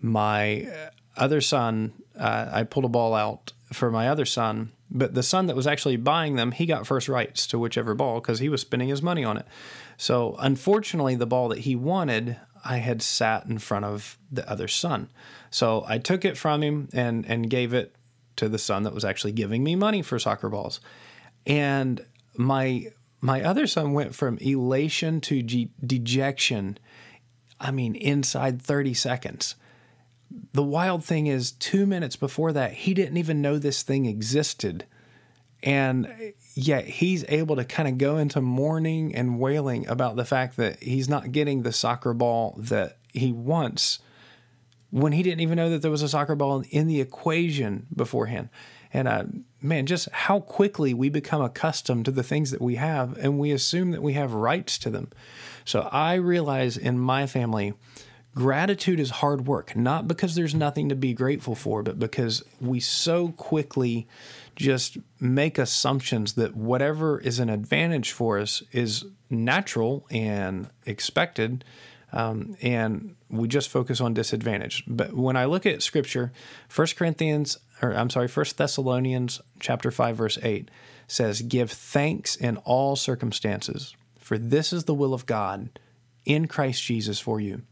My 0.00 0.68
other 1.16 1.40
son, 1.40 1.92
uh, 2.18 2.50
I 2.52 2.64
pulled 2.64 2.84
a 2.84 2.88
ball 2.88 3.14
out 3.14 3.52
for 3.72 3.90
my 3.90 4.08
other 4.08 4.26
son, 4.26 4.72
but 4.90 5.14
the 5.14 5.22
son 5.22 5.46
that 5.46 5.56
was 5.56 5.66
actually 5.66 5.96
buying 5.96 6.36
them, 6.36 6.52
he 6.52 6.66
got 6.66 6.86
first 6.86 7.08
rights 7.08 7.46
to 7.48 7.58
whichever 7.58 7.94
ball 7.94 8.20
because 8.20 8.40
he 8.40 8.48
was 8.48 8.60
spending 8.60 8.88
his 8.88 9.02
money 9.02 9.24
on 9.24 9.36
it. 9.36 9.46
So 10.00 10.34
unfortunately, 10.38 11.14
the 11.14 11.26
ball 11.26 11.48
that 11.48 11.58
he 11.58 11.76
wanted, 11.76 12.38
I 12.64 12.78
had 12.78 13.02
sat 13.02 13.44
in 13.44 13.58
front 13.58 13.84
of 13.84 14.16
the 14.32 14.50
other 14.50 14.66
son. 14.66 15.10
So 15.50 15.84
I 15.86 15.98
took 15.98 16.24
it 16.24 16.38
from 16.38 16.62
him 16.62 16.88
and 16.94 17.26
and 17.26 17.50
gave 17.50 17.74
it 17.74 17.94
to 18.36 18.48
the 18.48 18.56
son 18.56 18.84
that 18.84 18.94
was 18.94 19.04
actually 19.04 19.32
giving 19.32 19.62
me 19.62 19.76
money 19.76 20.00
for 20.00 20.18
soccer 20.18 20.48
balls. 20.48 20.80
And 21.46 22.06
my 22.34 22.86
my 23.20 23.42
other 23.42 23.66
son 23.66 23.92
went 23.92 24.14
from 24.14 24.38
elation 24.38 25.20
to 25.20 25.42
dejection 25.42 26.78
i 27.60 27.70
mean 27.70 27.94
inside 27.94 28.62
30 28.62 28.94
seconds. 28.94 29.54
The 30.54 30.62
wild 30.62 31.04
thing 31.04 31.26
is 31.26 31.52
2 31.52 31.84
minutes 31.84 32.16
before 32.16 32.54
that 32.54 32.72
he 32.72 32.94
didn't 32.94 33.18
even 33.18 33.42
know 33.42 33.58
this 33.58 33.82
thing 33.82 34.06
existed. 34.06 34.86
And 35.62 36.32
yet 36.54 36.86
he's 36.86 37.24
able 37.28 37.56
to 37.56 37.64
kind 37.64 37.88
of 37.88 37.98
go 37.98 38.16
into 38.16 38.40
mourning 38.40 39.14
and 39.14 39.38
wailing 39.38 39.86
about 39.86 40.16
the 40.16 40.24
fact 40.24 40.56
that 40.56 40.82
he's 40.82 41.08
not 41.08 41.32
getting 41.32 41.62
the 41.62 41.72
soccer 41.72 42.12
ball 42.12 42.54
that 42.58 42.98
he 43.12 43.32
wants 43.32 44.00
when 44.90 45.12
he 45.12 45.22
didn't 45.22 45.40
even 45.40 45.56
know 45.56 45.70
that 45.70 45.82
there 45.82 45.90
was 45.90 46.02
a 46.02 46.08
soccer 46.08 46.34
ball 46.34 46.64
in 46.70 46.88
the 46.88 47.00
equation 47.00 47.86
beforehand. 47.94 48.48
And 48.92 49.06
uh, 49.06 49.24
man, 49.62 49.86
just 49.86 50.10
how 50.10 50.40
quickly 50.40 50.92
we 50.92 51.08
become 51.08 51.40
accustomed 51.40 52.04
to 52.06 52.10
the 52.10 52.24
things 52.24 52.50
that 52.50 52.60
we 52.60 52.74
have 52.74 53.16
and 53.18 53.38
we 53.38 53.52
assume 53.52 53.92
that 53.92 54.02
we 54.02 54.14
have 54.14 54.32
rights 54.32 54.78
to 54.78 54.90
them. 54.90 55.10
So 55.64 55.88
I 55.92 56.14
realize 56.14 56.76
in 56.76 56.98
my 56.98 57.26
family, 57.26 57.74
gratitude 58.34 58.98
is 58.98 59.10
hard 59.10 59.46
work, 59.46 59.76
not 59.76 60.08
because 60.08 60.34
there's 60.34 60.54
nothing 60.54 60.88
to 60.88 60.96
be 60.96 61.12
grateful 61.12 61.54
for, 61.54 61.84
but 61.84 62.00
because 62.00 62.42
we 62.60 62.80
so 62.80 63.28
quickly 63.28 64.08
just 64.60 64.98
make 65.18 65.58
assumptions 65.58 66.34
that 66.34 66.54
whatever 66.54 67.18
is 67.18 67.38
an 67.38 67.48
advantage 67.48 68.12
for 68.12 68.38
us 68.38 68.62
is 68.72 69.06
natural 69.30 70.06
and 70.10 70.68
expected. 70.84 71.64
Um, 72.12 72.56
and 72.60 73.16
we 73.30 73.48
just 73.48 73.68
focus 73.68 74.00
on 74.00 74.14
disadvantage. 74.14 74.84
But 74.86 75.14
when 75.14 75.36
I 75.36 75.46
look 75.46 75.64
at 75.64 75.82
scripture, 75.82 76.32
1 76.74 76.88
Corinthians, 76.96 77.56
or 77.80 77.94
I'm 77.94 78.10
sorry, 78.10 78.28
1 78.28 78.46
Thessalonians 78.56 79.40
chapter 79.60 79.90
5, 79.90 80.16
verse 80.16 80.38
8 80.42 80.70
says, 81.06 81.40
Give 81.42 81.70
thanks 81.70 82.36
in 82.36 82.56
all 82.58 82.96
circumstances, 82.96 83.94
for 84.18 84.36
this 84.36 84.72
is 84.72 84.84
the 84.84 84.94
will 84.94 85.14
of 85.14 85.24
God 85.24 85.78
in 86.24 86.48
Christ 86.48 86.82
Jesus 86.82 87.18
for 87.20 87.40
you. 87.40 87.62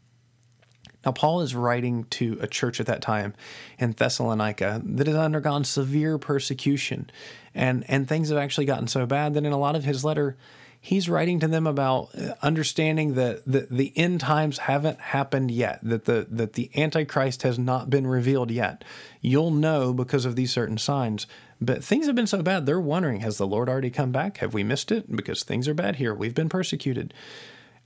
Now, 1.05 1.13
Paul 1.13 1.41
is 1.41 1.55
writing 1.55 2.05
to 2.11 2.39
a 2.41 2.47
church 2.47 2.81
at 2.81 2.87
that 2.87 3.03
time 3.03 3.35
in 3.79 3.93
Thessalonica 3.93 4.83
that 4.85 5.07
has 5.07 5.17
undergone 5.17 5.65
severe 5.65 6.19
persecution, 6.19 7.11
and, 7.55 7.85
and 7.89 8.09
things 8.09 8.31
have 8.31 8.39
actually 8.39 8.67
gotten 8.67 8.89
so 8.89 9.07
bad 9.07 9.35
that 9.35 9.45
in 9.45 9.53
a 9.53 9.59
lot 9.59 9.77
of 9.77 9.85
his 9.85 10.05
letter, 10.05 10.37
he's 10.81 11.09
writing 11.09 11.41
to 11.41 11.49
them 11.49 11.67
about 11.67 12.11
uh, 12.15 12.35
understanding 12.43 13.15
that 13.15 13.45
the, 13.45 13.67
the 13.71 13.93
end 13.97 14.21
times 14.21 14.59
haven't 14.59 15.01
happened 15.01 15.51
yet, 15.51 15.81
that 15.83 16.05
the, 16.05 16.27
that 16.31 16.55
the 16.55 16.71
Antichrist 16.77 17.43
has 17.43 17.59
not 17.59 17.91
been 17.91 18.07
revealed 18.07 18.51
yet. 18.51 18.85
You'll 19.21 19.51
know 19.51 19.93
because 19.93 20.25
of 20.25 20.37
these 20.37 20.53
certain 20.53 20.79
signs. 20.79 21.27
But 21.61 21.83
things 21.83 22.07
have 22.07 22.15
been 22.15 22.29
so 22.29 22.43
bad, 22.43 22.67
they're 22.67 22.81
wondering 22.81 23.21
has 23.21 23.39
the 23.39 23.47
Lord 23.47 23.69
already 23.69 23.91
come 23.91 24.13
back? 24.13 24.39
Have 24.39 24.55
we 24.55 24.63
missed 24.63 24.93
it? 24.93 25.15
Because 25.15 25.43
things 25.43 25.67
are 25.67 25.75
bad 25.75 25.97
here. 25.97 26.15
We've 26.15 26.35
been 26.35 26.49
persecuted. 26.49 27.13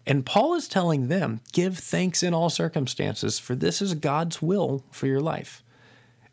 And 0.07 0.27
Paul 0.27 0.55
is 0.55 0.67
telling 0.67 1.09
them, 1.09 1.41
give 1.53 1.79
thanks 1.79 2.23
in 2.23 2.35
all 2.35 2.51
circumstances, 2.51 3.39
for 3.39 3.55
this 3.55 3.81
is 3.81 3.95
God's 3.95 4.43
will 4.43 4.85
for 4.91 5.07
your 5.07 5.21
life. 5.21 5.63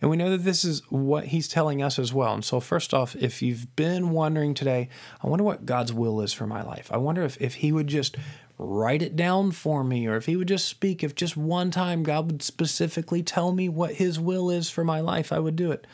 And 0.01 0.09
we 0.09 0.17
know 0.17 0.31
that 0.31 0.45
this 0.45 0.63
is 0.63 0.81
what 0.89 1.25
he's 1.25 1.47
telling 1.47 1.83
us 1.83 1.99
as 1.99 2.13
well. 2.13 2.33
And 2.33 2.45
so, 2.45 2.59
first 2.59 2.93
off, 2.93 3.15
if 3.17 3.41
you've 3.41 3.75
been 3.75 4.11
wondering 4.11 4.53
today, 4.53 4.87
I 5.21 5.27
wonder 5.27 5.43
what 5.43 5.65
God's 5.65 5.93
will 5.93 6.21
is 6.21 6.31
for 6.31 6.47
my 6.47 6.63
life. 6.63 6.89
I 6.91 6.97
wonder 6.97 7.23
if, 7.23 7.39
if 7.41 7.55
he 7.55 7.71
would 7.71 7.87
just 7.87 8.15
write 8.57 9.01
it 9.01 9.15
down 9.15 9.51
for 9.51 9.83
me, 9.83 10.07
or 10.07 10.15
if 10.15 10.25
he 10.25 10.35
would 10.35 10.47
just 10.47 10.67
speak, 10.67 11.03
if 11.03 11.15
just 11.15 11.35
one 11.35 11.69
time 11.69 12.03
God 12.03 12.27
would 12.27 12.41
specifically 12.41 13.23
tell 13.23 13.51
me 13.51 13.67
what 13.67 13.95
his 13.95 14.19
will 14.19 14.49
is 14.49 14.69
for 14.69 14.83
my 14.83 14.99
life, 14.99 15.31
I 15.31 15.39
would 15.39 15.55
do 15.55 15.71
it. 15.71 15.85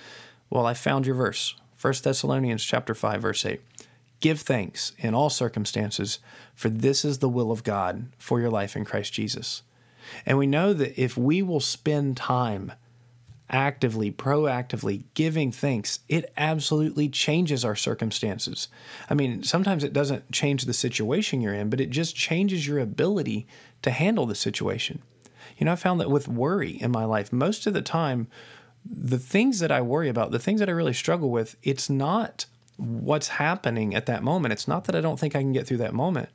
Well, 0.50 0.66
I 0.66 0.74
found 0.74 1.06
your 1.06 1.16
verse, 1.16 1.56
1 1.82 1.94
Thessalonians 2.04 2.64
chapter 2.64 2.94
5, 2.94 3.22
verse 3.22 3.46
8. 3.46 3.62
Give 4.20 4.40
thanks 4.40 4.94
in 4.98 5.14
all 5.14 5.30
circumstances, 5.30 6.20
for 6.54 6.70
this 6.70 7.06
is 7.06 7.20
the 7.20 7.30
will 7.30 7.52
of 7.52 7.64
God 7.64 8.08
for 8.18 8.40
your 8.40 8.50
life 8.50 8.76
in 8.76 8.86
Christ 8.86 9.14
Jesus. 9.14 9.62
And 10.26 10.38
we 10.38 10.48
know 10.48 10.74
that 10.74 11.00
if 11.02 11.18
we 11.18 11.42
will 11.42 11.60
spend 11.60 12.18
time 12.18 12.72
actively, 13.50 14.12
proactively 14.12 15.04
giving 15.14 15.52
thanks, 15.52 16.00
it 16.10 16.32
absolutely 16.38 17.10
changes 17.10 17.64
our 17.64 17.76
circumstances. 17.76 18.68
I 19.10 19.14
mean, 19.14 19.44
sometimes 19.44 19.84
it 19.84 19.94
doesn't 19.94 20.32
change 20.32 20.66
the 20.66 20.74
situation 20.74 21.42
you're 21.42 21.54
in, 21.54 21.70
but 21.70 21.82
it 21.82 21.90
just 21.90 22.16
changes 22.16 22.66
your 22.66 22.80
ability 22.80 23.48
to 23.84 23.92
handle 23.92 24.26
the 24.26 24.36
situation. 24.36 25.02
You 25.58 25.66
know, 25.66 25.74
I 25.74 25.76
found 25.76 26.02
that 26.02 26.10
with 26.10 26.28
worry 26.28 26.72
in 26.72 26.92
my 26.92 27.06
life, 27.06 27.32
most 27.32 27.68
of 27.68 27.74
the 27.74 27.82
time, 27.82 28.28
the 28.84 29.20
things 29.20 29.60
that 29.60 29.72
I 29.72 29.82
worry 29.82 30.10
about, 30.10 30.32
the 30.32 30.40
things 30.40 30.60
that 30.60 30.70
I 30.70 30.74
really 30.74 30.94
struggle 30.94 31.30
with, 31.30 31.56
it's 31.64 31.90
not 31.90 32.46
what's 32.78 33.30
happening 33.30 33.96
at 33.96 34.06
that 34.08 34.24
moment. 34.24 34.52
It's 34.52 34.68
not 34.68 34.86
that 34.86 34.96
I 34.96 35.02
don't 35.02 35.20
think 35.20 35.36
I 35.36 35.40
can 35.40 35.54
get 35.54 35.68
through 35.68 35.78
that 35.78 35.94
moment. 35.94 36.30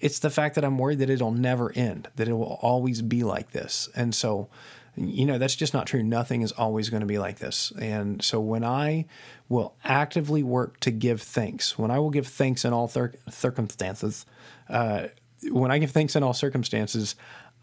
It's 0.00 0.18
the 0.18 0.30
fact 0.30 0.54
that 0.56 0.64
I'm 0.64 0.78
worried 0.78 0.98
that 0.98 1.10
it'll 1.10 1.30
never 1.30 1.72
end, 1.72 2.08
that 2.16 2.28
it 2.28 2.32
will 2.32 2.58
always 2.60 3.00
be 3.00 3.22
like 3.22 3.52
this. 3.52 3.88
And 3.94 4.14
so, 4.14 4.48
you 4.96 5.24
know, 5.24 5.38
that's 5.38 5.54
just 5.54 5.72
not 5.72 5.86
true. 5.86 6.02
Nothing 6.02 6.42
is 6.42 6.52
always 6.52 6.90
going 6.90 7.00
to 7.00 7.06
be 7.06 7.18
like 7.18 7.38
this. 7.38 7.72
And 7.80 8.22
so 8.22 8.40
when 8.40 8.64
I 8.64 9.06
will 9.48 9.74
actively 9.84 10.42
work 10.42 10.80
to 10.80 10.90
give 10.90 11.22
thanks, 11.22 11.78
when 11.78 11.90
I 11.90 11.98
will 11.98 12.10
give 12.10 12.26
thanks 12.26 12.64
in 12.64 12.72
all 12.72 12.88
thir- 12.88 13.14
circumstances, 13.30 14.26
uh, 14.68 15.08
when 15.50 15.70
I 15.70 15.78
give 15.78 15.90
thanks 15.90 16.16
in 16.16 16.22
all 16.22 16.32
circumstances, 16.32 17.14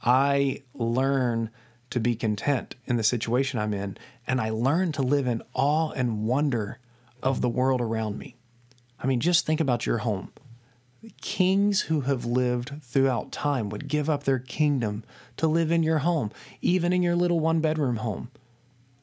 I 0.01 0.63
learn 0.73 1.49
to 1.89 1.99
be 1.99 2.15
content 2.15 2.75
in 2.85 2.95
the 2.95 3.03
situation 3.03 3.59
I'm 3.59 3.73
in, 3.73 3.97
and 4.25 4.39
I 4.39 4.49
learn 4.49 4.93
to 4.93 5.01
live 5.01 5.27
in 5.27 5.43
awe 5.53 5.91
and 5.91 6.23
wonder 6.23 6.79
of 7.21 7.41
the 7.41 7.49
world 7.49 7.81
around 7.81 8.17
me. 8.17 8.35
I 8.99 9.07
mean, 9.07 9.19
just 9.19 9.45
think 9.45 9.59
about 9.59 9.85
your 9.85 9.99
home. 9.99 10.31
Kings 11.21 11.81
who 11.81 12.01
have 12.01 12.25
lived 12.25 12.83
throughout 12.83 13.31
time 13.31 13.69
would 13.69 13.87
give 13.87 14.09
up 14.09 14.23
their 14.23 14.37
kingdom 14.37 15.03
to 15.37 15.47
live 15.47 15.71
in 15.71 15.81
your 15.81 15.99
home, 15.99 16.31
even 16.61 16.93
in 16.93 17.01
your 17.01 17.15
little 17.15 17.39
one 17.39 17.59
bedroom 17.59 17.97
home. 17.97 18.29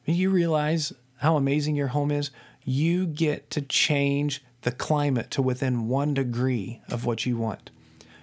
You 0.05 0.29
realize 0.29 0.93
how 1.17 1.35
amazing 1.35 1.75
your 1.75 1.89
home 1.89 2.11
is? 2.11 2.31
You 2.63 3.05
get 3.05 3.49
to 3.51 3.61
change 3.61 4.41
the 4.61 4.71
climate 4.71 5.29
to 5.31 5.41
within 5.41 5.87
one 5.87 6.13
degree 6.13 6.81
of 6.89 7.05
what 7.05 7.25
you 7.25 7.37
want. 7.37 7.69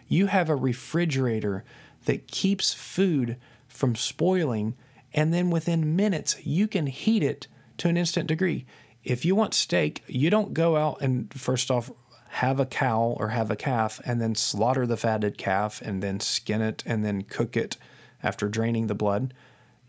You 0.09 0.27
have 0.27 0.49
a 0.49 0.57
refrigerator 0.57 1.65
that 2.07 2.29
keeps 2.29 2.73
food 2.73 3.37
from 3.69 3.95
spoiling, 3.95 4.75
and 5.13 5.35
then 5.35 5.51
within 5.51 5.97
minutes, 5.97 6.37
you 6.45 6.67
can 6.67 6.87
heat 6.87 7.23
it 7.23 7.47
to 7.79 7.89
an 7.89 7.97
instant 7.97 8.29
degree 8.29 8.65
if 9.07 9.25
you 9.25 9.37
want 9.37 9.55
steak, 9.55 10.03
you 10.09 10.31
don't 10.31 10.53
go 10.53 10.77
out 10.77 11.01
and 11.01 11.33
first 11.33 11.71
off 11.71 11.93
have 12.29 12.59
a 12.59 12.67
cow 12.67 13.17
or 13.19 13.29
have 13.29 13.53
a 13.53 13.57
calf 13.57 14.01
and 14.05 14.21
then 14.21 14.35
slaughter 14.35 14.85
the 14.85 14.97
fatted 14.97 15.39
calf 15.39 15.81
and 15.81 16.03
then 16.03 16.19
skin 16.19 16.61
it 16.61 16.83
and 16.85 17.05
then 17.05 17.23
cook 17.23 17.57
it 17.57 17.77
after 18.21 18.49
draining 18.49 18.89
the 18.89 18.97
blood. 18.97 19.33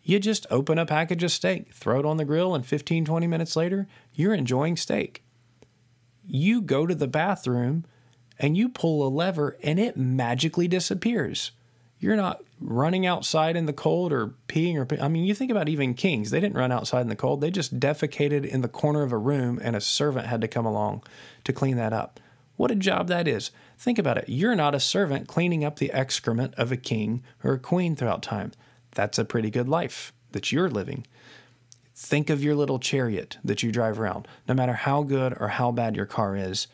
You 0.04 0.20
just 0.20 0.46
open 0.52 0.78
a 0.78 0.86
package 0.86 1.24
of 1.24 1.32
steak, 1.32 1.74
throw 1.74 2.00
it 2.00 2.06
on 2.06 2.18
the 2.18 2.26
grill, 2.26 2.54
and 2.54 2.64
15, 2.64 3.06
20 3.06 3.28
minutes 3.28 3.56
later, 3.56 3.88
you're 4.14 4.36
enjoying 4.36 4.78
steak. 4.78 5.24
You 6.24 6.62
go 6.62 6.86
to 6.86 6.94
the 6.94 7.08
bathroom 7.08 7.86
and 8.38 8.56
you 8.56 8.70
pull 8.70 9.06
a 9.06 9.10
lever 9.10 9.58
and 9.64 9.80
it 9.80 9.98
magically 9.98 10.68
disappears. 10.68 11.52
You're 12.00 12.16
not 12.16 12.44
running 12.60 13.06
outside 13.06 13.56
in 13.56 13.66
the 13.66 13.74
cold 13.74 14.12
or 14.12 14.34
peeing 14.48 14.76
or 14.76 15.04
I 15.04 15.08
mean, 15.08 15.26
you 15.26 15.36
think 15.36 15.52
about 15.52 15.70
even 15.70 15.94
kings. 15.94 16.32
They 16.32 16.40
didn't 16.40 16.58
run 16.58 16.72
outside 16.72 17.02
in 17.02 17.10
the 17.10 17.16
cold. 17.16 17.42
They 17.42 17.52
just 17.52 17.80
defecated 17.80 18.46
in 18.46 18.62
the 18.62 18.68
corner 18.68 19.04
of 19.04 19.12
a 19.12 19.18
room 19.18 19.60
and 19.62 19.76
a 19.76 19.82
servant 19.82 20.28
had 20.28 20.42
to 20.42 20.48
come 20.48 20.66
along 20.66 21.04
to 21.44 21.54
clean 21.54 21.78
that 21.78 21.94
up. 21.94 22.20
What 22.56 22.72
a 22.72 22.76
job 22.76 23.08
that 23.08 23.28
is. 23.28 23.52
Think 23.78 24.00
about 24.00 24.18
it. 24.18 24.26
You're 24.28 24.56
not 24.56 24.74
a 24.74 24.80
servant 24.80 25.28
cleaning 25.28 25.64
up 25.64 25.78
the 25.78 25.92
excrement 25.92 26.56
of 26.56 26.72
a 26.72 26.78
king 26.78 27.24
or 27.44 27.54
a 27.54 27.60
queen 27.60 27.96
throughout 27.96 28.24
time. 28.24 28.52
That's 28.92 29.20
a 29.20 29.26
pretty 29.26 29.52
good 29.52 29.70
life 29.70 30.12
that 30.32 30.52
you're 30.52 30.70
living. 30.70 31.06
Think 31.96 32.30
of 32.30 32.44
your 32.44 32.56
little 32.56 32.80
chariot 32.80 33.38
that 33.44 33.62
you 33.62 33.72
drive 33.72 34.00
around. 34.00 34.28
No 34.48 34.56
matter 34.56 34.74
how 34.74 35.04
good 35.04 35.36
or 35.40 35.50
how 35.50 35.72
bad 35.72 35.96
your 35.96 36.06
car 36.08 36.36
is, 36.36 36.68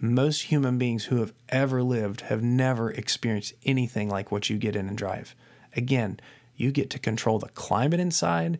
most 0.00 0.42
human 0.42 0.78
beings 0.78 1.06
who 1.06 1.16
have 1.16 1.32
ever 1.48 1.82
lived 1.82 2.22
have 2.22 2.42
never 2.42 2.90
experienced 2.90 3.54
anything 3.64 4.08
like 4.08 4.30
what 4.30 4.48
you 4.48 4.56
get 4.56 4.76
in 4.76 4.88
and 4.88 4.96
drive. 4.96 5.34
Again, 5.76 6.20
you 6.56 6.70
get 6.70 6.90
to 6.90 6.98
control 6.98 7.38
the 7.38 7.48
climate 7.48 8.00
inside. 8.00 8.58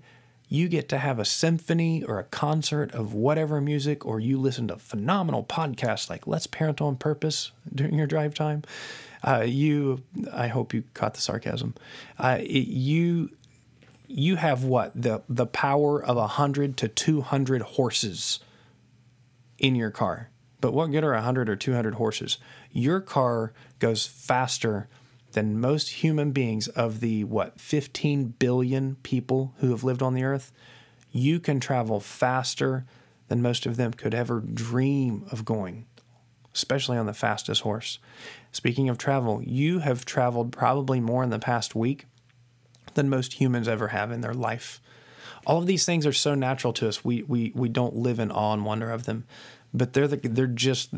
You 0.48 0.68
get 0.68 0.88
to 0.90 0.98
have 0.98 1.18
a 1.18 1.24
symphony 1.24 2.02
or 2.02 2.18
a 2.18 2.24
concert 2.24 2.92
of 2.92 3.12
whatever 3.12 3.60
music, 3.60 4.06
or 4.06 4.18
you 4.18 4.38
listen 4.38 4.68
to 4.68 4.76
phenomenal 4.78 5.44
podcasts 5.44 6.08
like 6.08 6.26
Let's 6.26 6.46
Parent 6.46 6.80
on 6.80 6.96
Purpose 6.96 7.52
during 7.72 7.94
your 7.94 8.06
drive 8.06 8.34
time. 8.34 8.62
Uh, 9.22 9.44
you, 9.46 10.02
I 10.32 10.46
hope 10.46 10.72
you 10.72 10.84
caught 10.94 11.14
the 11.14 11.20
sarcasm. 11.20 11.74
Uh, 12.18 12.38
it, 12.40 12.68
you, 12.68 13.30
you 14.06 14.36
have 14.36 14.64
what 14.64 14.92
the 14.94 15.22
the 15.28 15.46
power 15.46 16.02
of 16.02 16.16
hundred 16.30 16.76
to 16.78 16.88
two 16.88 17.20
hundred 17.20 17.62
horses 17.62 18.38
in 19.58 19.74
your 19.74 19.90
car 19.90 20.30
but 20.60 20.72
what 20.72 20.90
good 20.90 21.04
are 21.04 21.12
100 21.12 21.48
or 21.48 21.56
200 21.56 21.94
horses? 21.94 22.38
Your 22.72 23.00
car 23.00 23.52
goes 23.78 24.06
faster 24.06 24.88
than 25.32 25.60
most 25.60 25.88
human 25.90 26.32
beings 26.32 26.68
of 26.68 27.00
the, 27.00 27.24
what, 27.24 27.60
15 27.60 28.34
billion 28.38 28.96
people 29.02 29.54
who 29.58 29.70
have 29.70 29.84
lived 29.84 30.02
on 30.02 30.14
the 30.14 30.24
earth. 30.24 30.52
You 31.12 31.38
can 31.38 31.60
travel 31.60 32.00
faster 32.00 32.84
than 33.28 33.42
most 33.42 33.66
of 33.66 33.76
them 33.76 33.92
could 33.92 34.14
ever 34.14 34.40
dream 34.40 35.26
of 35.30 35.44
going, 35.44 35.86
especially 36.54 36.96
on 36.96 37.06
the 37.06 37.14
fastest 37.14 37.62
horse. 37.62 37.98
Speaking 38.52 38.88
of 38.88 38.98
travel, 38.98 39.42
you 39.42 39.80
have 39.80 40.04
traveled 40.04 40.52
probably 40.52 41.00
more 41.00 41.22
in 41.22 41.30
the 41.30 41.38
past 41.38 41.74
week 41.74 42.06
than 42.94 43.08
most 43.08 43.34
humans 43.34 43.68
ever 43.68 43.88
have 43.88 44.10
in 44.10 44.22
their 44.22 44.34
life. 44.34 44.80
All 45.46 45.58
of 45.58 45.66
these 45.66 45.84
things 45.84 46.06
are 46.06 46.12
so 46.12 46.34
natural 46.34 46.72
to 46.74 46.88
us, 46.88 47.04
we, 47.04 47.22
we, 47.22 47.52
we 47.54 47.68
don't 47.68 47.96
live 47.96 48.18
in 48.18 48.30
awe 48.30 48.52
and 48.52 48.64
wonder 48.64 48.90
of 48.90 49.04
them. 49.04 49.24
But 49.72 49.92
they're 49.92 50.08
the, 50.08 50.16
they're 50.16 50.46
just 50.46 50.90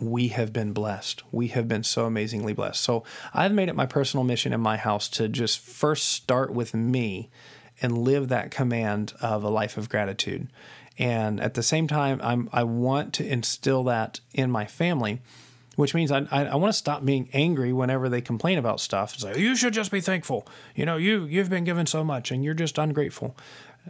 we 0.00 0.28
have 0.28 0.52
been 0.52 0.72
blessed. 0.72 1.22
We 1.30 1.48
have 1.48 1.68
been 1.68 1.84
so 1.84 2.06
amazingly 2.06 2.54
blessed. 2.54 2.82
So 2.82 3.04
I've 3.34 3.52
made 3.52 3.68
it 3.68 3.76
my 3.76 3.86
personal 3.86 4.24
mission 4.24 4.52
in 4.52 4.60
my 4.60 4.76
house 4.76 5.08
to 5.10 5.28
just 5.28 5.58
first 5.58 6.08
start 6.08 6.52
with 6.52 6.72
me 6.72 7.28
and 7.82 7.98
live 7.98 8.28
that 8.28 8.50
command 8.50 9.12
of 9.20 9.44
a 9.44 9.50
life 9.50 9.76
of 9.76 9.88
gratitude. 9.88 10.48
And 10.98 11.40
at 11.40 11.54
the 11.54 11.62
same 11.62 11.86
time, 11.86 12.20
I'm, 12.22 12.48
I 12.52 12.64
want 12.64 13.14
to 13.14 13.26
instill 13.26 13.84
that 13.84 14.20
in 14.32 14.50
my 14.50 14.66
family 14.66 15.20
which 15.80 15.94
means 15.94 16.12
I, 16.12 16.26
I, 16.30 16.44
I 16.44 16.54
want 16.56 16.72
to 16.72 16.78
stop 16.78 17.04
being 17.04 17.30
angry 17.32 17.72
whenever 17.72 18.08
they 18.08 18.20
complain 18.20 18.58
about 18.58 18.80
stuff. 18.80 19.14
It's 19.14 19.24
like, 19.24 19.36
you 19.36 19.56
should 19.56 19.72
just 19.72 19.90
be 19.90 20.00
thankful. 20.00 20.46
You 20.74 20.84
know, 20.84 20.96
you, 20.96 21.24
you've 21.24 21.48
been 21.48 21.64
given 21.64 21.86
so 21.86 22.04
much 22.04 22.30
and 22.30 22.44
you're 22.44 22.54
just 22.54 22.76
ungrateful. 22.76 23.34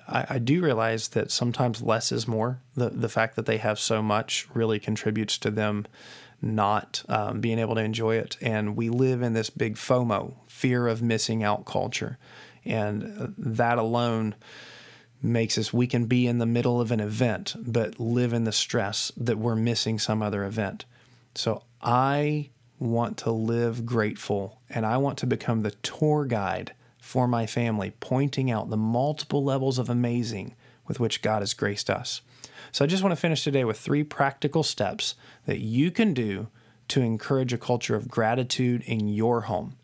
I, 0.08 0.26
I 0.30 0.38
do 0.38 0.62
realize 0.62 1.08
that 1.08 1.30
sometimes 1.30 1.82
less 1.82 2.12
is 2.12 2.28
more. 2.28 2.60
The, 2.74 2.90
the 2.90 3.08
fact 3.08 3.36
that 3.36 3.46
they 3.46 3.58
have 3.58 3.78
so 3.78 4.02
much 4.02 4.46
really 4.54 4.78
contributes 4.78 5.38
to 5.38 5.50
them 5.50 5.86
not 6.42 7.02
um, 7.08 7.40
being 7.40 7.58
able 7.58 7.74
to 7.74 7.82
enjoy 7.82 8.16
it. 8.16 8.36
And 8.40 8.76
we 8.76 8.88
live 8.88 9.22
in 9.22 9.34
this 9.34 9.50
big 9.50 9.76
FOMO, 9.76 10.34
fear 10.46 10.86
of 10.86 11.02
missing 11.02 11.42
out 11.42 11.66
culture. 11.66 12.18
And 12.64 13.34
that 13.36 13.78
alone 13.78 14.34
makes 15.22 15.58
us, 15.58 15.72
we 15.72 15.86
can 15.86 16.06
be 16.06 16.26
in 16.26 16.38
the 16.38 16.46
middle 16.46 16.80
of 16.80 16.90
an 16.90 17.00
event, 17.00 17.54
but 17.58 18.00
live 18.00 18.32
in 18.32 18.44
the 18.44 18.52
stress 18.52 19.12
that 19.16 19.38
we're 19.38 19.56
missing 19.56 19.98
some 19.98 20.22
other 20.22 20.44
event. 20.44 20.86
So 21.34 21.62
I 21.82 22.50
want 22.78 23.18
to 23.18 23.30
live 23.30 23.84
grateful 23.84 24.60
and 24.70 24.86
I 24.86 24.96
want 24.96 25.18
to 25.18 25.26
become 25.26 25.60
the 25.60 25.72
tour 25.72 26.24
guide 26.24 26.72
for 27.10 27.26
my 27.26 27.44
family, 27.44 27.92
pointing 27.98 28.52
out 28.52 28.70
the 28.70 28.76
multiple 28.76 29.42
levels 29.42 29.80
of 29.80 29.90
amazing 29.90 30.54
with 30.86 31.00
which 31.00 31.22
God 31.22 31.42
has 31.42 31.54
graced 31.54 31.90
us. 31.90 32.20
So 32.70 32.84
I 32.84 32.88
just 32.88 33.02
want 33.02 33.10
to 33.12 33.20
finish 33.20 33.42
today 33.42 33.64
with 33.64 33.80
three 33.80 34.04
practical 34.04 34.62
steps 34.62 35.16
that 35.44 35.58
you 35.58 35.90
can 35.90 36.14
do 36.14 36.46
to 36.86 37.00
encourage 37.00 37.52
a 37.52 37.58
culture 37.58 37.96
of 37.96 38.06
gratitude 38.06 38.82
in 38.82 39.08
your 39.08 39.40
home. 39.42 39.74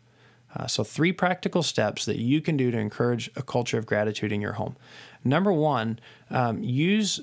Uh, 0.55 0.67
so, 0.67 0.85
three 0.85 1.11
practical 1.11 1.61
steps 1.61 2.05
that 2.05 2.17
you 2.17 2.39
can 2.39 2.55
do 2.55 2.71
to 2.71 2.77
encourage 2.77 3.29
a 3.35 3.43
culture 3.43 3.77
of 3.77 3.85
gratitude 3.85 4.31
in 4.31 4.39
your 4.39 4.53
home. 4.53 4.77
Number 5.25 5.51
one, 5.51 5.99
um, 6.29 6.63
use 6.63 7.19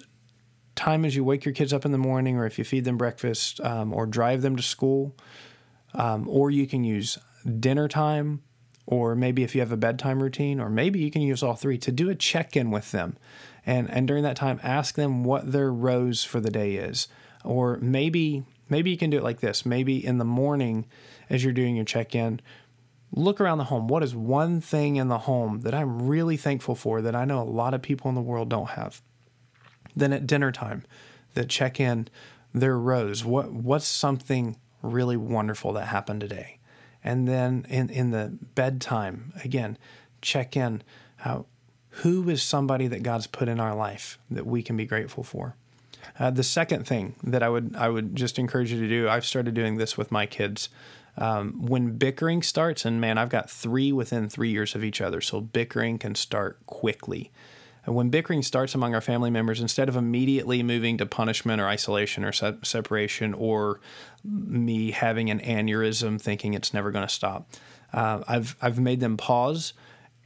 time 0.76 1.06
as 1.06 1.16
you 1.16 1.24
wake 1.24 1.46
your 1.46 1.54
kids 1.54 1.72
up 1.72 1.86
in 1.86 1.92
the 1.92 1.98
morning, 1.98 2.36
or 2.36 2.44
if 2.44 2.58
you 2.58 2.64
feed 2.64 2.84
them 2.84 2.98
breakfast, 2.98 3.58
um, 3.62 3.94
or 3.94 4.04
drive 4.04 4.42
them 4.42 4.54
to 4.56 4.62
school, 4.62 5.16
um, 5.94 6.28
or 6.28 6.50
you 6.50 6.66
can 6.66 6.84
use 6.84 7.16
dinner 7.58 7.88
time, 7.88 8.42
or 8.86 9.14
maybe 9.14 9.42
if 9.42 9.54
you 9.54 9.60
have 9.60 9.72
a 9.72 9.76
bedtime 9.76 10.22
routine, 10.22 10.60
or 10.60 10.68
maybe 10.68 11.00
you 11.00 11.10
can 11.10 11.22
use 11.22 11.42
all 11.42 11.54
three 11.54 11.78
to 11.78 11.92
do 11.92 12.10
a 12.10 12.14
check 12.14 12.56
in 12.56 12.70
with 12.70 12.90
them. 12.92 13.16
And, 13.66 13.90
and 13.90 14.06
during 14.06 14.22
that 14.24 14.36
time, 14.36 14.60
ask 14.62 14.94
them 14.94 15.24
what 15.24 15.52
their 15.52 15.72
rose 15.72 16.22
for 16.22 16.40
the 16.40 16.50
day 16.50 16.74
is. 16.74 17.08
Or 17.44 17.78
maybe 17.78 18.44
maybe 18.68 18.90
you 18.90 18.96
can 18.96 19.10
do 19.10 19.18
it 19.18 19.22
like 19.22 19.40
this. 19.40 19.64
Maybe 19.64 20.04
in 20.04 20.18
the 20.18 20.24
morning, 20.24 20.86
as 21.30 21.44
you're 21.44 21.52
doing 21.52 21.76
your 21.76 21.84
check 21.84 22.14
in, 22.14 22.40
look 23.12 23.40
around 23.40 23.58
the 23.58 23.64
home. 23.64 23.88
What 23.88 24.02
is 24.02 24.14
one 24.14 24.60
thing 24.60 24.96
in 24.96 25.08
the 25.08 25.18
home 25.18 25.60
that 25.60 25.74
I'm 25.74 26.06
really 26.06 26.36
thankful 26.36 26.74
for 26.74 27.00
that 27.02 27.14
I 27.14 27.24
know 27.24 27.40
a 27.40 27.44
lot 27.44 27.74
of 27.74 27.82
people 27.82 28.08
in 28.08 28.14
the 28.14 28.20
world 28.20 28.48
don't 28.48 28.70
have? 28.70 29.00
Then 29.96 30.12
at 30.12 30.26
dinner 30.26 30.52
time, 30.52 30.84
that 31.34 31.48
check 31.48 31.80
in 31.80 32.08
their 32.52 32.78
rose. 32.78 33.24
What 33.24 33.52
what's 33.52 33.86
something 33.86 34.56
really 34.82 35.16
wonderful 35.16 35.72
that 35.74 35.86
happened 35.86 36.20
today? 36.20 36.58
And 37.04 37.28
then 37.28 37.66
in, 37.68 37.90
in 37.90 38.10
the 38.10 38.36
bedtime, 38.54 39.34
again, 39.44 39.76
check 40.22 40.56
in 40.56 40.82
how 41.16 41.46
who 41.98 42.28
is 42.28 42.42
somebody 42.42 42.88
that 42.88 43.04
God's 43.04 43.28
put 43.28 43.48
in 43.48 43.60
our 43.60 43.74
life 43.74 44.18
that 44.30 44.46
we 44.46 44.62
can 44.62 44.76
be 44.76 44.84
grateful 44.84 45.22
for. 45.22 45.54
Uh, 46.18 46.30
the 46.30 46.42
second 46.42 46.86
thing 46.86 47.14
that 47.22 47.42
I 47.42 47.48
would 47.48 47.76
I 47.76 47.88
would 47.88 48.16
just 48.16 48.38
encourage 48.38 48.72
you 48.72 48.80
to 48.80 48.88
do, 48.88 49.08
I've 49.08 49.24
started 49.24 49.54
doing 49.54 49.76
this 49.76 49.96
with 49.96 50.10
my 50.10 50.26
kids. 50.26 50.68
Um, 51.16 51.66
when 51.66 51.96
bickering 51.96 52.42
starts, 52.42 52.84
and 52.84 53.00
man, 53.00 53.18
I've 53.18 53.28
got 53.28 53.48
three 53.48 53.92
within 53.92 54.28
three 54.28 54.50
years 54.50 54.74
of 54.74 54.82
each 54.82 55.00
other, 55.00 55.20
so 55.20 55.40
bickering 55.40 55.98
can 55.98 56.16
start 56.16 56.58
quickly. 56.66 57.30
And 57.86 57.94
when 57.94 58.08
bickering 58.08 58.42
starts 58.42 58.74
among 58.74 58.94
our 58.94 59.00
family 59.00 59.30
members, 59.30 59.60
instead 59.60 59.88
of 59.88 59.96
immediately 59.96 60.62
moving 60.62 60.98
to 60.98 61.06
punishment 61.06 61.60
or 61.60 61.68
isolation 61.68 62.24
or 62.24 62.32
se- 62.32 62.58
separation 62.62 63.34
or 63.34 63.80
me 64.24 64.90
having 64.92 65.30
an 65.30 65.40
aneurysm 65.40 66.20
thinking 66.20 66.54
it's 66.54 66.72
never 66.72 66.90
going 66.90 67.06
to 67.06 67.12
stop, 67.12 67.48
uh, 67.92 68.22
I've, 68.26 68.56
I've 68.62 68.78
made 68.78 69.00
them 69.00 69.16
pause 69.16 69.74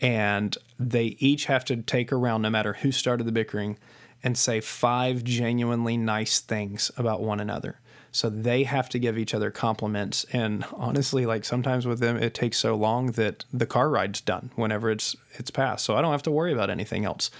and 0.00 0.56
they 0.78 1.16
each 1.18 1.46
have 1.46 1.64
to 1.66 1.76
take 1.76 2.12
a 2.12 2.16
round, 2.16 2.42
no 2.42 2.50
matter 2.50 2.74
who 2.74 2.92
started 2.92 3.24
the 3.24 3.32
bickering, 3.32 3.78
and 4.22 4.38
say 4.38 4.60
five 4.60 5.24
genuinely 5.24 5.96
nice 5.96 6.40
things 6.40 6.90
about 6.96 7.20
one 7.20 7.40
another. 7.40 7.80
So 8.18 8.28
they 8.28 8.64
have 8.64 8.88
to 8.88 8.98
give 8.98 9.16
each 9.16 9.32
other 9.32 9.52
compliments. 9.52 10.26
And 10.32 10.64
honestly, 10.72 11.24
like 11.24 11.44
sometimes 11.44 11.86
with 11.86 12.00
them, 12.00 12.16
it 12.16 12.34
takes 12.34 12.58
so 12.58 12.74
long 12.74 13.12
that 13.12 13.44
the 13.52 13.64
car 13.64 13.88
ride's 13.88 14.20
done 14.20 14.50
whenever 14.56 14.90
it's 14.90 15.14
it's 15.34 15.52
passed. 15.52 15.84
So 15.84 15.96
I 15.96 16.02
don't 16.02 16.10
have 16.10 16.24
to 16.24 16.32
worry 16.32 16.52
about 16.52 16.68
anything 16.68 17.04
else. 17.04 17.30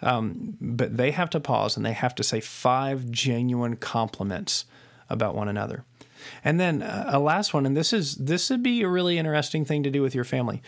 Um, 0.00 0.56
but 0.60 0.96
they 0.96 1.10
have 1.10 1.28
to 1.30 1.40
pause 1.40 1.76
and 1.76 1.84
they 1.84 1.92
have 1.92 2.14
to 2.14 2.22
say 2.22 2.38
five 2.38 3.10
genuine 3.10 3.74
compliments 3.74 4.64
about 5.10 5.34
one 5.34 5.48
another. 5.48 5.82
And 6.44 6.60
then 6.60 6.82
uh, 6.82 7.06
a 7.08 7.18
last 7.18 7.52
one, 7.52 7.66
and 7.66 7.76
this 7.76 7.92
is 7.92 8.14
this 8.14 8.48
would 8.48 8.62
be 8.62 8.82
a 8.82 8.88
really 8.88 9.18
interesting 9.18 9.64
thing 9.64 9.82
to 9.82 9.90
do 9.90 10.02
with 10.02 10.14
your 10.14 10.24
family. 10.24 10.62